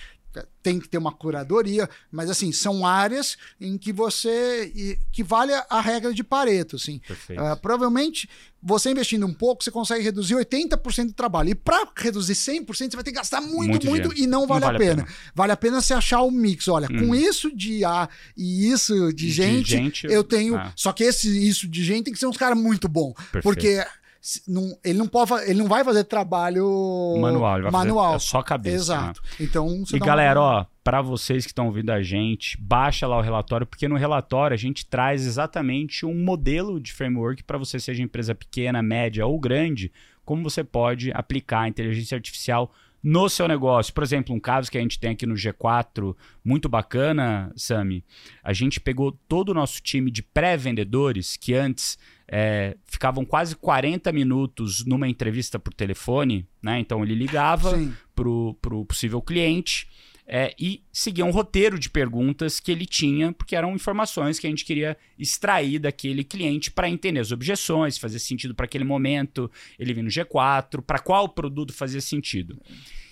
[0.63, 5.81] tem que ter uma curadoria, mas assim, são áreas em que você que vale a
[5.81, 7.01] regra de Pareto, assim.
[7.31, 8.29] Uh, provavelmente
[8.63, 11.51] você investindo um pouco, você consegue reduzir 80% do trabalho.
[11.51, 14.61] E para reduzir 100%, você vai ter que gastar muito, muito, muito e não vale,
[14.61, 15.03] não vale a, pena.
[15.03, 15.19] a, pena.
[15.35, 16.69] Vale a pena você achar o mix.
[16.69, 17.09] Olha, hum.
[17.09, 20.57] com isso de A e isso de, de gente, gente, eu tenho.
[20.57, 20.73] Ah.
[20.77, 23.13] Só que esse isso de gente tem que ser uns caras muito bom.
[23.13, 23.43] Perfeito.
[23.43, 23.85] Porque
[24.47, 26.65] não, ele não pode ele não vai fazer trabalho
[27.21, 28.13] manual, ele vai manual.
[28.13, 28.77] Fazer, é só cabeça.
[28.77, 29.21] Exato.
[29.23, 29.37] Né?
[29.41, 30.61] Então, e galera, uma...
[30.61, 34.55] ó, para vocês que estão ouvindo a gente, baixa lá o relatório, porque no relatório
[34.55, 39.41] a gente traz exatamente um modelo de framework para você seja empresa pequena, média ou
[39.41, 39.91] grande,
[40.25, 43.93] como você pode aplicar a inteligência artificial no seu negócio.
[43.93, 48.05] Por exemplo, um caso que a gente tem aqui no G4, muito bacana, Sami.
[48.43, 51.99] A gente pegou todo o nosso time de pré-vendedores, que antes
[52.29, 56.79] é, ficavam quase 40 minutos numa entrevista por telefone, né?
[56.79, 57.73] Então ele ligava
[58.15, 59.89] para o possível cliente
[60.27, 64.51] é, e seguia um roteiro de perguntas que ele tinha, porque eram informações que a
[64.51, 69.93] gente queria extrair daquele cliente para entender as objeções, fazer sentido para aquele momento, ele
[69.93, 72.61] vinha no G4, para qual produto fazia sentido.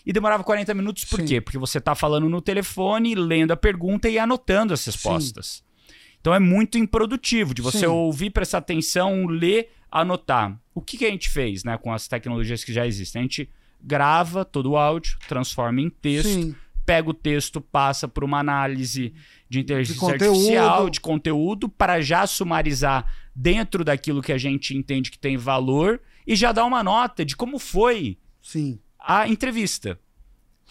[0.06, 1.26] E demorava 40 minutos, por Sim.
[1.26, 1.40] quê?
[1.40, 5.46] Porque você está falando no telefone, lendo a pergunta e anotando as respostas.
[5.46, 5.94] Sim.
[6.20, 7.86] Então é muito improdutivo de você Sim.
[7.86, 10.58] ouvir, prestar atenção, ler, anotar.
[10.74, 13.20] O que, que a gente fez né, com as tecnologias que já existem?
[13.20, 13.50] A gente
[13.82, 16.54] grava todo o áudio, transforma em texto.
[16.90, 19.14] Pega o texto, passa por uma análise
[19.48, 25.08] de inteligência de artificial, de conteúdo, para já sumarizar dentro daquilo que a gente entende
[25.08, 28.80] que tem valor e já dar uma nota de como foi Sim.
[28.98, 30.00] a entrevista.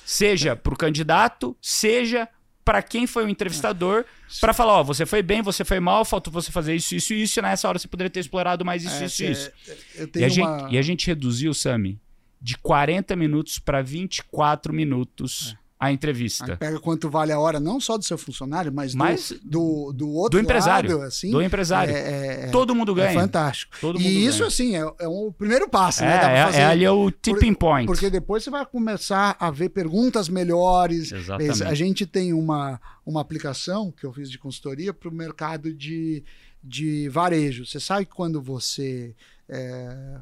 [0.05, 2.28] Seja para o candidato, seja
[2.65, 4.03] para quem foi o entrevistador,
[4.41, 7.24] para falar, ó, você foi bem, você foi mal, faltou você fazer isso, isso e
[7.24, 9.51] isso, e nessa hora você poderia ter explorado mais isso, é, isso e isso.
[9.95, 10.30] É, e, a uma...
[10.30, 11.97] gente, e a gente reduziu, Sami,
[12.41, 15.55] de 40 minutos para 24 minutos.
[15.82, 16.52] É a entrevista.
[16.52, 19.94] Aí pega quanto vale a hora, não só do seu funcionário, mas, mas do, do,
[19.94, 21.32] do outro do empresário, lado, assim.
[21.32, 21.96] Do empresário.
[21.96, 23.12] É, é, é Todo mundo ganha.
[23.12, 23.78] É fantástico.
[23.80, 24.48] Todo e isso, ganha.
[24.48, 26.58] assim, é, é um primeiro passo, é, né?
[26.58, 27.88] É, é, ali é o tipping por, point.
[27.88, 31.14] Porque depois você vai começar a ver perguntas melhores.
[31.14, 31.64] Exatamente.
[31.64, 36.24] A gente tem uma, uma aplicação que eu fiz de consultoria para o mercado de,
[36.62, 37.66] de varejo.
[37.66, 39.16] Você sabe que quando você
[39.48, 40.18] é,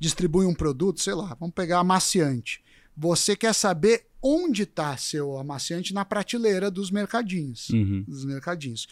[0.00, 2.60] distribui um produto, sei lá, vamos pegar amaciante.
[2.96, 7.68] Você quer saber onde está seu amaciante na prateleira dos mercadinhos.
[7.68, 8.02] Uhum.
[8.08, 8.88] Dos mercadinhos.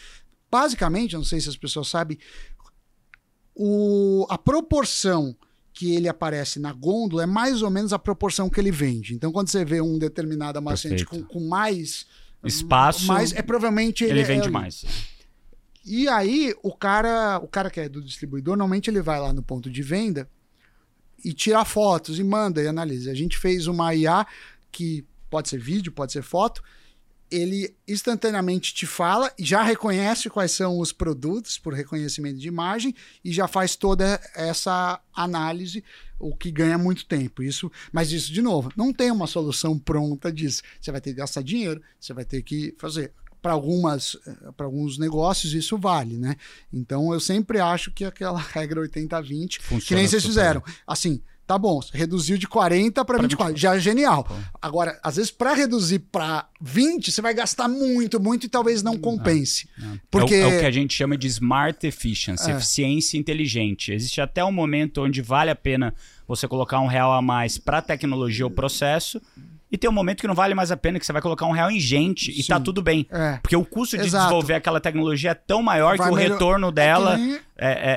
[0.50, 2.18] Basicamente, não sei se as pessoas sabem,
[3.54, 5.34] o, a proporção
[5.72, 9.14] que ele aparece na gôndola é mais ou menos a proporção que ele vende.
[9.14, 12.04] Então, quando você vê um determinado amaciante com, com, mais
[12.44, 14.84] espaço, mais, é provavelmente ele, ele vende é, mais.
[15.82, 19.42] E aí, o cara, o cara que é do distribuidor, normalmente ele vai lá no
[19.42, 20.28] ponto de venda
[21.24, 23.10] e tira fotos e manda e analisa.
[23.10, 24.26] A gente fez uma IA
[24.70, 26.62] que pode ser vídeo, pode ser foto,
[27.30, 33.32] ele instantaneamente te fala, já reconhece quais são os produtos por reconhecimento de imagem e
[33.32, 35.82] já faz toda essa análise,
[36.18, 37.42] o que ganha muito tempo.
[37.42, 40.62] Isso, mas isso de novo, não tem uma solução pronta disso.
[40.78, 43.10] Você vai ter que gastar dinheiro, você vai ter que fazer.
[43.40, 44.16] Para algumas,
[44.56, 46.36] para alguns negócios isso vale, né?
[46.72, 50.62] Então eu sempre acho que aquela regra 80/20, que nem vocês fizeram.
[50.86, 51.20] Assim,
[51.52, 54.26] Tá bom, reduziu de 40 para 24, 24, já é genial.
[54.60, 58.96] Agora, às vezes, para reduzir para 20, você vai gastar muito, muito e talvez não
[58.96, 59.68] compense.
[59.78, 60.00] É, é.
[60.10, 60.34] Porque...
[60.34, 62.56] É o, é, o, que a gente chama de smart efficiency, é.
[62.56, 63.92] eficiência inteligente.
[63.92, 65.94] Existe até um momento onde vale a pena
[66.26, 69.20] você colocar um real a mais para tecnologia ou processo
[69.72, 71.50] e tem um momento que não vale mais a pena, que você vai colocar um
[71.50, 72.40] real em gente Sim.
[72.40, 73.06] e tá tudo bem.
[73.10, 73.38] É.
[73.40, 74.24] Porque o custo de Exato.
[74.24, 76.32] desenvolver aquela tecnologia é tão maior vai que o melhor...
[76.34, 77.34] retorno dela é, nem...
[77.34, 77.40] é,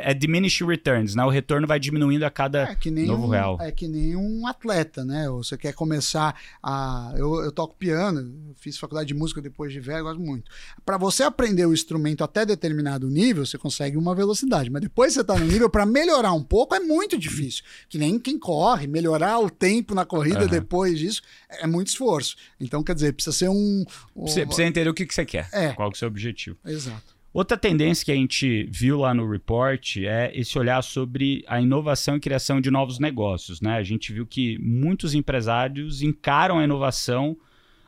[0.09, 1.25] é, é diminishing returns, né?
[1.25, 3.57] O retorno vai diminuindo a cada é novo um, real.
[3.59, 5.29] É que nem um atleta, né?
[5.29, 7.13] Ou você quer começar a.
[7.17, 10.49] Eu, eu toco piano, fiz faculdade de música depois de velho, gosto muito.
[10.85, 15.25] Para você aprender o instrumento até determinado nível, você consegue uma velocidade, mas depois você
[15.25, 17.65] tá no nível, para melhorar um pouco é muito difícil.
[17.89, 20.47] Que nem quem corre, melhorar o tempo na corrida uhum.
[20.47, 21.21] depois disso
[21.61, 22.35] é muito esforço.
[22.59, 23.85] Então, quer dizer, precisa ser um.
[24.15, 24.23] um...
[24.23, 25.49] Precisa, precisa entender o que, que você quer.
[25.51, 25.73] É.
[25.73, 26.57] Qual é o seu objetivo.
[26.65, 27.15] Exato.
[27.35, 32.15] Outra tendência que a gente viu lá no report é esse olhar sobre a inovação
[32.15, 33.59] e criação de novos negócios.
[33.59, 33.75] Né?
[33.75, 37.37] A gente viu que muitos empresários encaram a inovação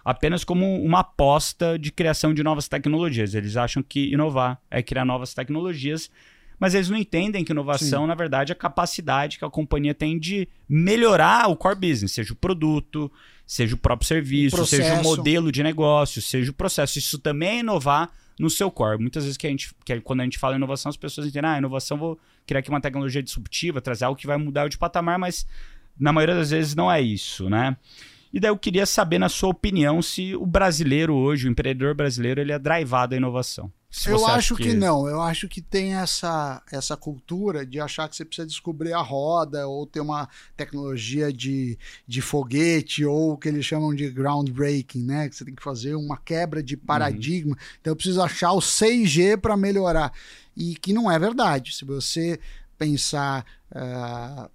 [0.03, 3.33] apenas como uma aposta de criação de novas tecnologias.
[3.33, 6.11] Eles acham que inovar é criar novas tecnologias
[6.59, 8.07] mas eles não entendem que inovação, Sim.
[8.07, 12.33] na verdade, é a capacidade que a companhia tem de melhorar o core business, seja
[12.33, 13.11] o produto,
[13.45, 16.97] seja o próprio serviço, o seja o modelo de negócio, seja o processo.
[16.97, 18.99] Isso também é inovar no seu core.
[18.99, 21.49] Muitas vezes que a gente, que quando a gente fala em inovação, as pessoas entendem,
[21.49, 25.17] ah, inovação, vou criar aqui uma tecnologia disruptiva, trazer algo que vai mudar de patamar,
[25.17, 25.45] mas
[25.99, 27.75] na maioria das vezes não é isso, né?
[28.31, 32.41] E daí eu queria saber, na sua opinião, se o brasileiro hoje, o empreendedor brasileiro,
[32.41, 33.71] ele é drivado à inovação.
[33.89, 34.63] Se eu acho que...
[34.63, 34.73] que...
[34.73, 35.07] não.
[35.07, 39.67] Eu acho que tem essa, essa cultura de achar que você precisa descobrir a roda
[39.67, 40.27] ou ter uma
[40.57, 45.29] tecnologia de, de foguete ou o que eles chamam de groundbreaking, né?
[45.29, 47.51] Que você tem que fazer uma quebra de paradigma.
[47.51, 47.61] Uhum.
[47.79, 50.11] Então eu preciso achar o 6G para melhorar.
[50.55, 51.75] E que não é verdade.
[51.75, 52.39] Se você
[52.77, 53.45] pensar.
[53.71, 54.49] Uh,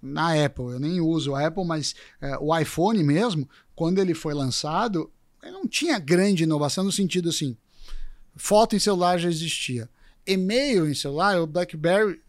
[0.00, 4.32] na Apple, eu nem uso a Apple, mas uh, o iPhone mesmo, quando ele foi
[4.32, 5.10] lançado,
[5.42, 7.56] ele não tinha grande inovação no sentido assim
[8.38, 9.90] Foto em celular já existia.
[10.26, 12.20] E-mail em celular, o BlackBerry,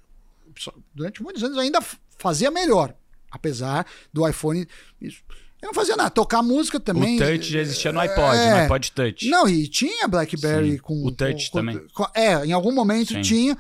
[0.94, 1.80] durante muitos anos ainda
[2.18, 2.94] fazia melhor.
[3.32, 4.68] Apesar do iPhone.
[5.00, 5.22] Isso.
[5.62, 6.10] Eu não fazia nada.
[6.10, 7.18] Tocar música também.
[7.18, 9.30] O Touch já existia no iPod, é, no iPod Touch.
[9.30, 10.78] Não, e tinha BlackBerry Sim.
[10.78, 11.06] com.
[11.06, 11.88] O Touch com, também.
[11.94, 13.22] Com, é, em algum momento Sim.
[13.22, 13.58] tinha.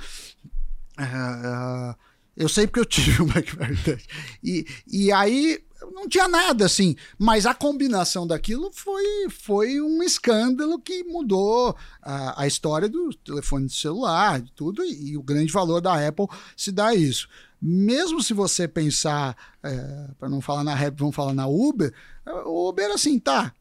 [0.98, 1.96] Uh,
[2.36, 4.08] eu sei porque eu tive um BlackBerry Touch.
[4.44, 5.60] E, e aí
[5.94, 12.44] não tinha nada assim, mas a combinação daquilo foi, foi um escândalo que mudou a,
[12.44, 16.72] a história do telefone de celular, tudo, e, e, o grande valor da Apple se
[16.72, 17.28] dá isso.
[17.62, 21.94] Mesmo se você pensar, é, para não falar na Apple, vamos falar na Uber,
[22.46, 23.54] o Uber assim, tá.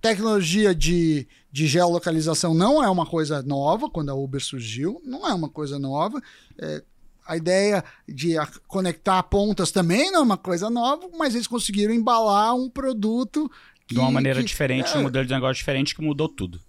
[0.00, 5.32] Tecnologia de, de geolocalização não é uma coisa nova, quando a Uber surgiu, não é
[5.32, 6.22] uma coisa nova.
[6.58, 6.82] É,
[7.26, 8.34] a ideia de
[8.66, 13.50] conectar pontas também não é uma coisa nova, mas eles conseguiram embalar um produto
[13.86, 16.60] que, de uma maneira que, diferente, é, um modelo de negócio diferente que mudou tudo.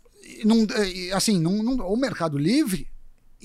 [0.43, 2.88] Não, é, assim, não, não, o Mercado Livre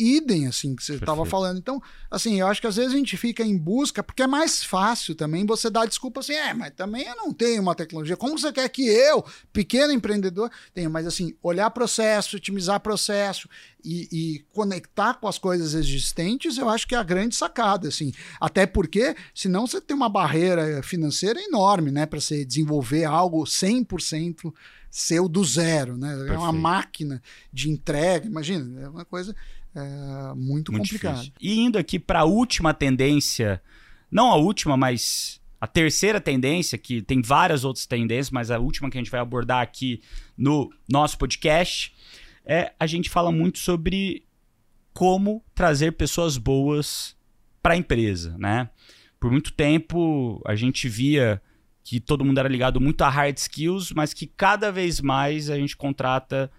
[0.01, 1.59] idem, assim, que você estava falando.
[1.59, 4.65] Então, assim, eu acho que às vezes a gente fica em busca, porque é mais
[4.65, 8.17] fácil também você dar desculpa assim, é, mas também eu não tenho uma tecnologia.
[8.17, 10.89] Como você quer que eu, pequeno empreendedor, tenha?
[10.89, 13.49] Mas, assim, olhar processo, otimizar processo
[13.85, 18.13] e, e, conectar com as coisas existentes, eu acho que é a grande sacada, assim.
[18.41, 24.53] Até porque, senão você tem uma barreira financeira enorme, né, para você desenvolver algo 100%
[24.91, 26.09] seu do zero, né?
[26.09, 26.33] Perfeito.
[26.33, 27.23] É uma máquina
[27.53, 29.35] de entrega, imagina, é uma coisa
[29.75, 31.17] é, muito, muito complicado.
[31.17, 31.35] Difícil.
[31.41, 33.63] E indo aqui para a última tendência,
[34.11, 38.91] não a última, mas a terceira tendência, que tem várias outras tendências, mas a última
[38.91, 40.01] que a gente vai abordar aqui
[40.37, 41.95] no nosso podcast,
[42.45, 44.25] é a gente fala muito sobre
[44.93, 47.17] como trazer pessoas boas
[47.63, 48.71] para a empresa, né?
[49.21, 51.41] Por muito tempo a gente via
[51.85, 55.57] que todo mundo era ligado muito a hard skills, mas que cada vez mais a
[55.57, 56.51] gente contrata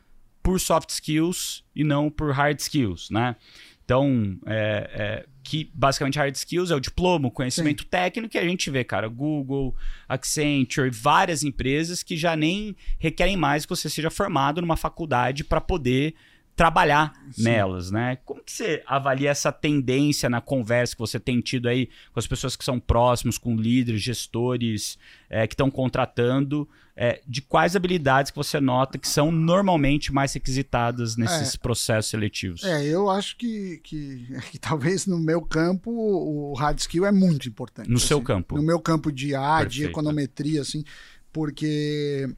[0.41, 3.35] por soft skills e não por hard skills, né?
[3.83, 7.89] Então, é, é, que basicamente hard skills é o diploma, o conhecimento Sim.
[7.89, 9.07] técnico que a gente vê, cara.
[9.07, 9.75] Google,
[10.07, 15.59] Accenture, várias empresas que já nem requerem mais que você seja formado numa faculdade para
[15.59, 16.15] poder
[16.55, 17.43] trabalhar Sim.
[17.43, 18.17] nelas, né?
[18.23, 22.27] Como que você avalia essa tendência na conversa que você tem tido aí com as
[22.27, 24.97] pessoas que são próximos, com líderes, gestores
[25.29, 30.33] é, que estão contratando, é, de quais habilidades que você nota que são normalmente mais
[30.33, 32.63] requisitadas nesses é, processos seletivos?
[32.63, 37.47] É, eu acho que, que, que, talvez no meu campo o hard skill é muito
[37.47, 37.89] importante.
[37.89, 38.55] No assim, seu campo?
[38.55, 40.83] No meu campo de A, de econometria, assim,
[41.31, 42.29] porque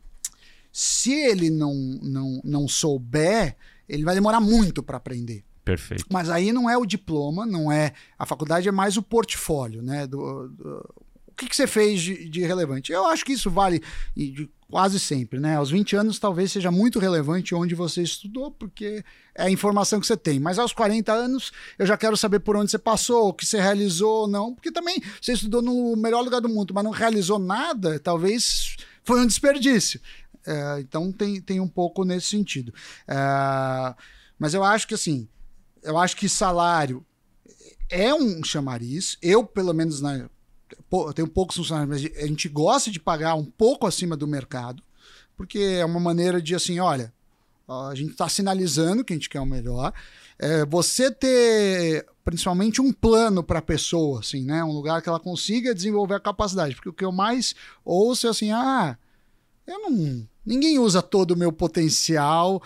[0.71, 3.55] se ele não, não, não souber
[3.87, 5.43] ele vai demorar muito para aprender.
[5.63, 6.05] Perfeito.
[6.11, 7.93] Mas aí não é o diploma, não é.
[8.17, 10.05] A faculdade é mais o portfólio, né?
[10.05, 10.95] Do, do
[11.33, 12.91] o que, que você fez de, de, relevante?
[12.91, 13.81] Eu acho que isso vale
[14.69, 15.55] quase sempre, né?
[15.55, 19.03] Aos 20 anos talvez seja muito relevante onde você estudou, porque
[19.33, 20.39] é a informação que você tem.
[20.39, 23.59] Mas aos 40 anos eu já quero saber por onde você passou, o que você
[23.59, 24.53] realizou, não.
[24.53, 29.19] Porque também você estudou no melhor lugar do mundo, mas não realizou nada, talvez foi
[29.19, 29.99] um desperdício.
[30.45, 32.71] É, então tem, tem um pouco nesse sentido.
[33.07, 33.15] É,
[34.37, 35.27] mas eu acho que assim,
[35.81, 37.03] eu acho que salário
[37.89, 39.17] é um chamariz.
[39.21, 40.29] Eu, pelo menos, na,
[41.15, 44.81] tenho poucos funcionários, mas a gente gosta de pagar um pouco acima do mercado,
[45.35, 47.13] porque é uma maneira de assim, olha,
[47.67, 49.93] a gente está sinalizando que a gente quer o melhor.
[50.37, 54.63] É, você ter principalmente um plano para a pessoa, assim, né?
[54.63, 56.75] Um lugar que ela consiga desenvolver a capacidade.
[56.75, 57.53] Porque o que eu mais
[57.83, 58.97] ouço é assim, ah,
[59.67, 62.61] eu não Ninguém usa todo o meu potencial,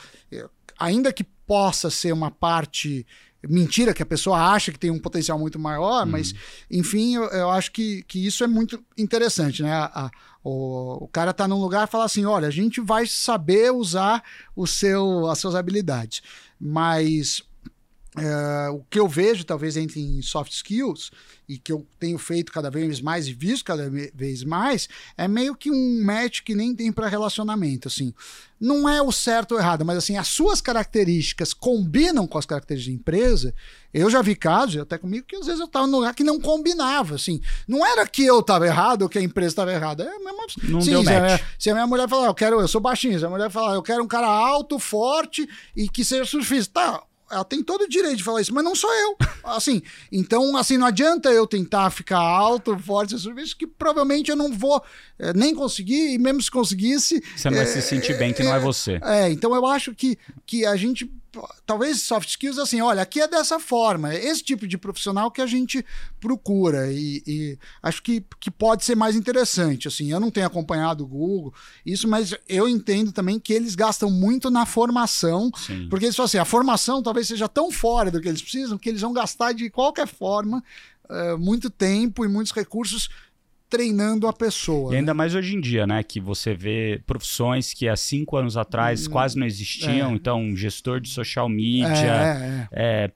[0.79, 3.05] ainda que possa ser uma parte
[3.47, 6.11] mentira que a pessoa acha que tem um potencial muito maior, uhum.
[6.11, 6.33] mas
[6.69, 9.71] enfim, eu, eu, acho que, que isso é muito interessante, né?
[9.71, 10.11] A, a,
[10.43, 14.23] o, o cara tá num lugar e fala assim: olha, a gente vai saber usar
[14.55, 16.21] o seu, as suas habilidades,
[16.59, 17.43] mas
[18.17, 21.11] é, o que eu vejo, talvez entre em soft skills,
[21.47, 25.55] e que eu tenho feito cada vez mais e visto cada vez mais, é meio
[25.55, 28.13] que um match que nem tem para relacionamento, assim.
[28.59, 32.95] Não é o certo ou errado, mas assim, as suas características combinam com as características
[32.95, 33.53] da empresa.
[33.93, 36.39] Eu já vi casos, até comigo, que às vezes eu estava num lugar que não
[36.39, 37.39] combinava, assim.
[37.67, 40.03] Não era que eu estava errado ou que a empresa estava errada.
[40.03, 41.17] É mesmo, não sim, deu se, match.
[41.17, 43.51] A minha, se a minha mulher falar, eu quero, eu sou baixinho, se a mulher
[43.51, 47.81] falar, eu quero um cara alto, forte e que seja surfista, tá, ela tem todo
[47.81, 49.17] o direito de falar isso, mas não sou eu.
[49.43, 54.51] Assim, então, assim, não adianta eu tentar ficar alto, forte, serviço, que provavelmente eu não
[54.51, 54.83] vou
[55.17, 57.23] é, nem conseguir, e mesmo se conseguisse.
[57.33, 58.99] Você não é, vai se sentir bem que não é você.
[59.01, 61.09] É, então eu acho que, que a gente
[61.65, 65.41] talvez soft skills assim, olha, aqui é dessa forma, é esse tipo de profissional que
[65.41, 65.85] a gente
[66.19, 71.03] procura e, e, acho que, que pode ser mais interessante, assim, eu não tenho acompanhado
[71.03, 71.53] o Google,
[71.85, 75.87] isso, mas eu entendo também que eles gastam muito na formação, Sim.
[75.89, 78.89] porque eles falam assim, a formação talvez seja tão fora do que eles precisam que
[78.89, 80.63] eles vão gastar de qualquer forma
[81.09, 83.09] uh, muito tempo e muitos recursos
[83.69, 84.93] treinando a pessoa.
[84.93, 85.17] E ainda né?
[85.17, 86.03] mais hoje em dia, né?
[86.03, 90.11] Que você vê profissões que há cinco anos atrás hum, quase não existiam.
[90.11, 90.13] É.
[90.13, 93.05] Então, gestor de social media, é, é.
[93.05, 93.11] é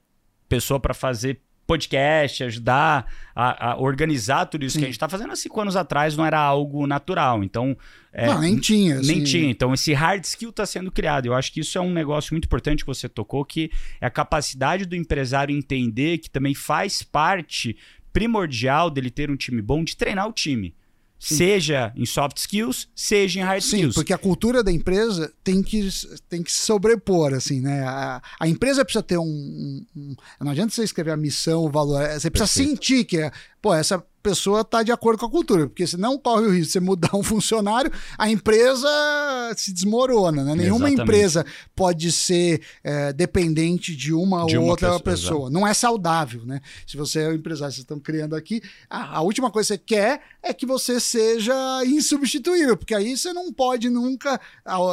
[0.48, 4.80] pessoa para fazer podcast, ajudar a, a organizar tudo isso Sim.
[4.80, 7.42] que a gente está fazendo há cinco anos atrás não era algo natural.
[7.42, 7.76] Então.
[8.12, 8.96] É, não, nem tinha.
[8.96, 9.24] Nem assim...
[9.24, 9.50] tinha.
[9.50, 11.26] Então, esse hard skill está sendo criado.
[11.26, 14.10] Eu acho que isso é um negócio muito importante que você tocou, que é a
[14.10, 17.76] capacidade do empresário entender que também faz parte
[18.12, 20.74] primordial dele ter um time bom de treinar o time.
[21.22, 21.36] Sim.
[21.36, 23.94] Seja em soft skills, seja em hard Sim, skills.
[23.94, 25.88] porque a cultura da empresa tem que,
[26.28, 27.84] tem que se sobrepor, assim, né?
[27.84, 31.70] A, a empresa precisa ter um, um, um, Não adianta você escrever a missão, o
[31.70, 32.02] valor.
[32.08, 32.70] Você precisa Perfeito.
[32.70, 36.16] sentir que é, pô, essa pessoa está de acordo com a cultura, porque se não
[36.16, 38.88] corre o risco de você mudar um funcionário, a empresa
[39.56, 40.54] se desmorona, né?
[40.54, 41.02] Nenhuma Exatamente.
[41.02, 45.02] empresa pode ser é, dependente de uma ou outra pessoa.
[45.02, 45.50] pessoa.
[45.50, 46.60] Não é saudável, né?
[46.86, 49.96] Se você é um empresário, vocês estão criando aqui, a, a, última coisa que você
[49.96, 51.54] quer é que você seja
[51.84, 54.40] insubstituível, porque aí você não pode nunca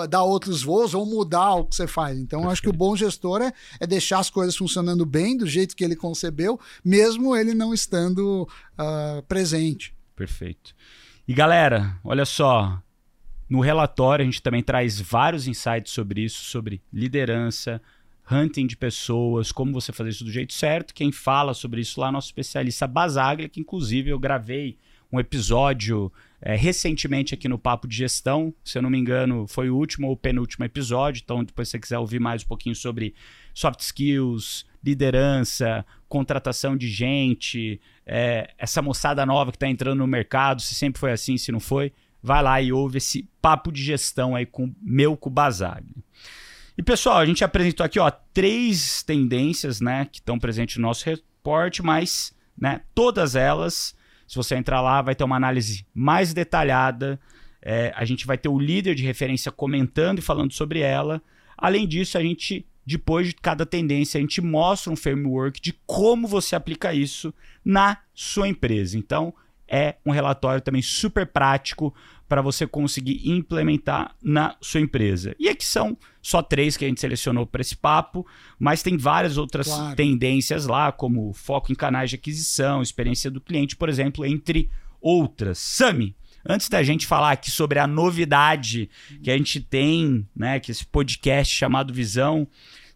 [0.10, 2.18] dar outros voos ou mudar o que você faz.
[2.18, 2.52] Então, Perfeito.
[2.52, 5.84] acho que o bom gestor é, é deixar as coisas funcionando bem, do jeito que
[5.84, 8.48] ele concebeu, mesmo ele não estando
[8.80, 9.94] uh, presente.
[10.16, 10.76] Perfeito.
[11.28, 12.82] E galera, olha só,
[13.50, 17.82] no relatório a gente também traz vários insights sobre isso, sobre liderança,
[18.32, 20.94] hunting de pessoas, como você fazer isso do jeito certo.
[20.94, 24.78] Quem fala sobre isso lá é nosso especialista Basaglia, que inclusive eu gravei
[25.12, 26.12] um episódio
[26.42, 28.54] é, recentemente aqui no Papo de Gestão.
[28.64, 31.22] Se eu não me engano, foi o último ou penúltimo episódio.
[31.24, 33.16] Então, depois se você quiser ouvir mais um pouquinho sobre
[33.54, 40.62] soft skills, liderança, contratação de gente, é, essa moçada nova que está entrando no mercado,
[40.62, 44.36] se sempre foi assim, se não foi, vai lá e ouve esse papo de gestão
[44.36, 45.86] aí com meu Kubazag.
[46.78, 51.06] E pessoal, a gente apresentou aqui ó, três tendências né, que estão presentes no nosso
[51.06, 53.96] reporte, mas né, todas elas,
[54.28, 57.20] se você entrar lá, vai ter uma análise mais detalhada.
[57.62, 61.22] É, a gente vai ter o líder de referência comentando e falando sobre ela.
[61.58, 66.28] Além disso, a gente depois de cada tendência, a gente mostra um framework de como
[66.28, 67.32] você aplica isso
[67.64, 68.98] na sua empresa.
[68.98, 69.32] Então,
[69.68, 71.94] é um relatório também super prático
[72.28, 75.36] para você conseguir implementar na sua empresa.
[75.40, 78.26] E aqui são só três que a gente selecionou para esse papo,
[78.58, 79.96] mas tem várias outras claro.
[79.96, 84.70] tendências lá, como foco em canais de aquisição, experiência do cliente, por exemplo, entre
[85.00, 85.60] outras.
[85.60, 86.16] Sami,
[86.48, 88.90] Antes da gente falar aqui sobre a novidade
[89.22, 92.48] que a gente tem, né, que esse podcast chamado Visão,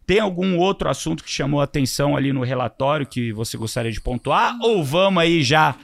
[0.06, 4.00] tem algum outro assunto que chamou a atenção ali no relatório que você gostaria de
[4.00, 4.56] pontuar?
[4.60, 5.76] Ou vamos aí já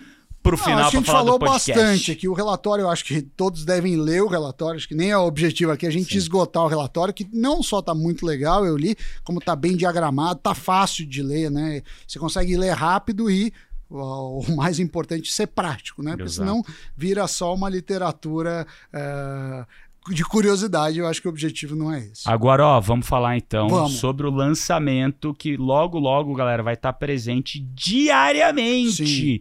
[0.43, 1.73] pro Não, final para falar falou do podcast?
[1.73, 2.29] bastante aqui.
[2.29, 4.77] O relatório, eu acho que todos devem ler o relatório.
[4.77, 6.19] Acho que nem é o objetivo aqui a gente Sim.
[6.19, 10.41] esgotar o relatório, que não só tá muito legal, eu li, como tá bem diagramado,
[10.41, 11.83] tá fácil de ler, né?
[12.07, 13.53] Você consegue ler rápido e
[13.91, 16.13] o mais importante ser prático, né?
[16.13, 16.49] Porque Exato.
[16.49, 16.63] senão
[16.97, 19.67] vira só uma literatura uh,
[20.09, 20.99] de curiosidade.
[20.99, 22.23] Eu acho que o objetivo não é esse.
[22.29, 23.95] Agora, ó, vamos falar então vamos.
[23.95, 29.07] sobre o lançamento que logo, logo, galera, vai estar presente diariamente.
[29.07, 29.41] Sim.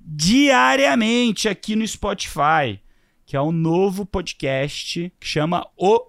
[0.00, 2.80] Diariamente aqui no Spotify,
[3.24, 6.06] que é um novo podcast que chama O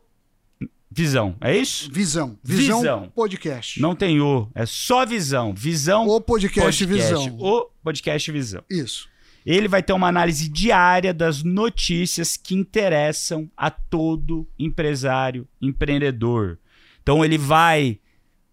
[0.90, 1.92] Visão, é isso?
[1.92, 2.40] Visão.
[2.44, 2.80] Visão.
[2.80, 3.12] Visão.
[3.14, 3.80] Podcast.
[3.80, 5.54] Não tem o, é só visão.
[5.54, 6.08] Visão.
[6.08, 7.38] O podcast, podcast Visão.
[7.40, 8.64] O podcast Visão.
[8.68, 9.08] Isso.
[9.48, 16.60] Ele vai ter uma análise diária das notícias que interessam a todo empresário, empreendedor.
[17.02, 17.98] Então ele vai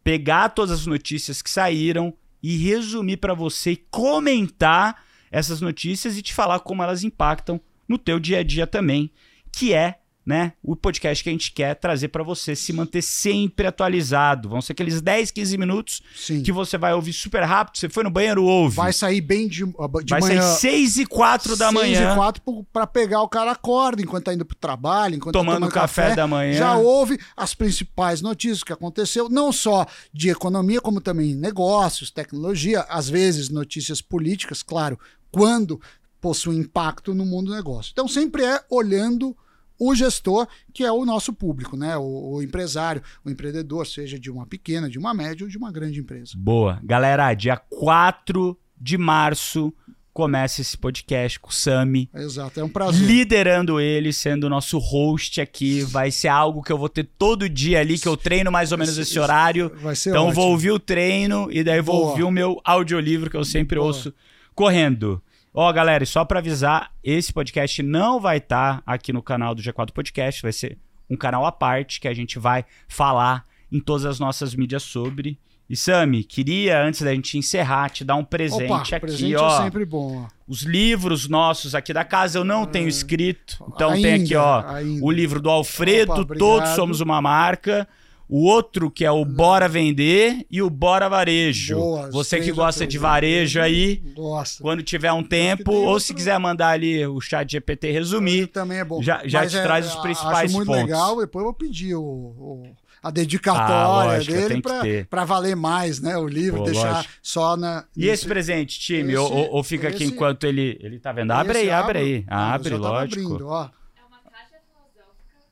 [0.05, 6.33] pegar todas as notícias que saíram e resumir para você, comentar essas notícias e te
[6.33, 9.11] falar como elas impactam no teu dia a dia também,
[9.51, 10.55] que é né?
[10.63, 14.49] O podcast que a gente quer trazer para você se manter sempre atualizado.
[14.49, 16.43] Vão ser aqueles 10, 15 minutos Sim.
[16.43, 17.77] que você vai ouvir super rápido.
[17.77, 18.77] Você foi no banheiro, ouve.
[18.77, 19.73] Vai sair bem de, de
[20.09, 20.41] vai manhã.
[20.41, 21.99] sair 6 e 4 da manhã.
[21.99, 25.55] 6 e 4 para pegar o cara acorda enquanto tá indo pro trabalho, enquanto Tomando
[25.55, 26.55] tá tomando café da manhã.
[26.55, 32.81] Já ouve as principais notícias que aconteceu, não só de economia, como também negócios, tecnologia,
[32.89, 34.99] às vezes notícias políticas, claro,
[35.31, 35.81] quando
[36.21, 37.91] possui impacto no mundo do negócio.
[37.93, 39.37] Então sempre é olhando
[39.79, 41.97] o gestor, que é o nosso público, né?
[41.97, 45.73] O, o, empresário, o empreendedor, seja de uma pequena, de uma média ou de uma
[45.73, 46.33] grande empresa.
[46.37, 46.81] Boa.
[46.83, 49.73] Galera, dia 4 de março
[50.15, 52.09] começa esse podcast com o Sami.
[52.15, 53.05] Exato, é um prazer.
[53.05, 55.83] Liderando ele, sendo o nosso host aqui.
[55.83, 58.79] Vai ser algo que eu vou ter todo dia ali, que eu treino mais ou
[58.79, 59.73] menos esse horário.
[59.83, 60.41] Vai ser então ótimo.
[60.41, 62.11] vou ouvir o treino e daí vou Boa.
[62.11, 63.89] ouvir o meu audiolivro que eu sempre Boa.
[63.89, 64.15] ouço
[64.55, 65.21] correndo.
[65.57, 69.63] Ó, galera, e só pra avisar, esse podcast não vai estar aqui no canal do
[69.63, 70.77] G4 Podcast, vai ser
[71.09, 75.39] um canal à parte que a gente vai falar em todas as nossas mídias sobre.
[75.71, 79.61] E Sami, queria, antes da gente encerrar, te dar um presente Opa, aqui, presente ó.
[79.61, 80.25] é sempre bom.
[80.25, 80.29] ó.
[80.47, 83.65] Os livros nossos aqui da casa eu não tenho escrito.
[83.75, 85.05] Então tem Ainda, aqui, ó, ainda.
[85.05, 86.35] o livro do Alfredo, Opa.
[86.35, 87.89] Todos Somos Uma Marca.
[88.37, 91.77] O outro que é o Bora Vender e o Bora Varejo.
[91.77, 94.61] Boa, Você que gosta de varejo aí, Gosto.
[94.61, 98.49] quando tiver um tempo, tem ou outro- se quiser mandar ali o chat GPT resumir.
[98.49, 99.01] também é bom.
[99.01, 100.83] já- já Mas te é- traz os principais acho muito pontos.
[100.83, 105.55] legal, depois eu vou pedir o, o- a Ah, dedicatória lógico, tem dele pra valer
[105.55, 106.17] mais, né?
[106.19, 107.15] O livro, Pô, deixar lógico.
[107.23, 107.85] só na.
[107.97, 109.13] E esse presente, time?
[109.13, 110.77] esse- ou, ou- fica aqui esse- enquanto ele.
[110.83, 111.31] Ele tá vendo?
[111.31, 112.25] Abre aí, abre aí.
[112.27, 113.21] Ah, Abre, lógico.
[113.29, 113.63] abrindo, ó.
[113.63, 115.05] É uma caixa filosófica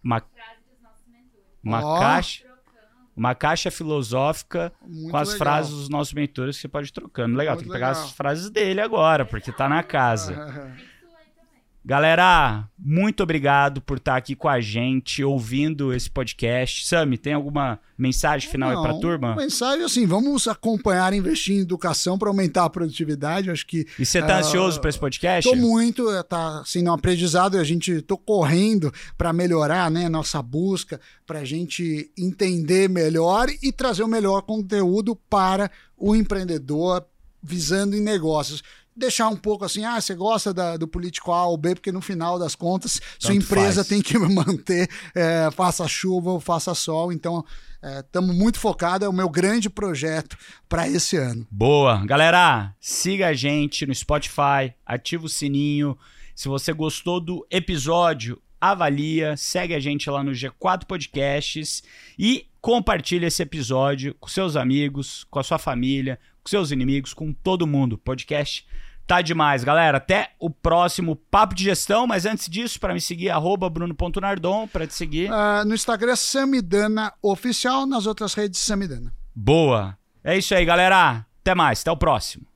[0.03, 1.47] Uma- com frases dos nossos mentores.
[1.63, 2.01] Uma Ó.
[2.01, 2.52] caixa.
[3.17, 5.39] Uma caixa filosófica Muito com as legal.
[5.39, 7.37] frases dos nossos mentores que você pode ir trocando.
[7.37, 8.05] Legal, Muito tem que pegar legal.
[8.05, 10.75] as frases dele agora, porque tá na casa.
[11.85, 16.87] Galera, muito obrigado por estar aqui com a gente, ouvindo esse podcast.
[16.87, 19.35] Sami, tem alguma mensagem final aí pra Não, turma?
[19.35, 23.51] Mensagem assim, vamos acompanhar e investir em educação para aumentar a produtividade.
[23.51, 25.51] Acho que E você tá Ah, ansioso pra esse podcast?
[25.51, 30.41] Tô muito, eh, tá assim, no aprendizado, a gente tô correndo para melhorar, né, nossa
[30.41, 37.05] busca, para a gente entender melhor e trazer o melhor conteúdo para o empreendedor
[37.43, 38.63] visando em negócios.
[38.95, 42.01] Deixar um pouco assim, ah, você gosta da- do político A ou B, porque no
[42.03, 43.89] final das contas, sua Tanto empresa faz.
[43.89, 47.11] tem que manter, eh, faça chuva ou faça sol.
[47.13, 47.45] Então,
[48.05, 50.37] estamos muito focados, é o meu grande projeto
[50.69, 51.47] para esse ano.
[51.51, 52.05] Boa.
[52.07, 55.97] Galera, siga a gente no Spotify, ativa o sininho.
[56.35, 61.83] Se você gostou do episódio, avalia, segue a gente lá no G4 Podcasts
[62.19, 67.33] e compartilha esse episódio com seus amigos, com a sua família, com seus inimigos, com
[67.33, 67.97] todo mundo.
[67.97, 68.67] Podcast
[69.07, 69.99] tá demais, galera.
[69.99, 74.87] Até o próximo Papo de Gestão, mas antes disso, para me seguir, arroba bruno.nardon, para
[74.87, 75.31] te seguir.
[75.33, 79.13] Ah, no Instagram, Samidana Oficial, nas outras redes, Samidana.
[79.35, 79.97] Boa.
[80.25, 81.27] É isso aí, galera.
[81.41, 82.52] Até mais, até o próximo.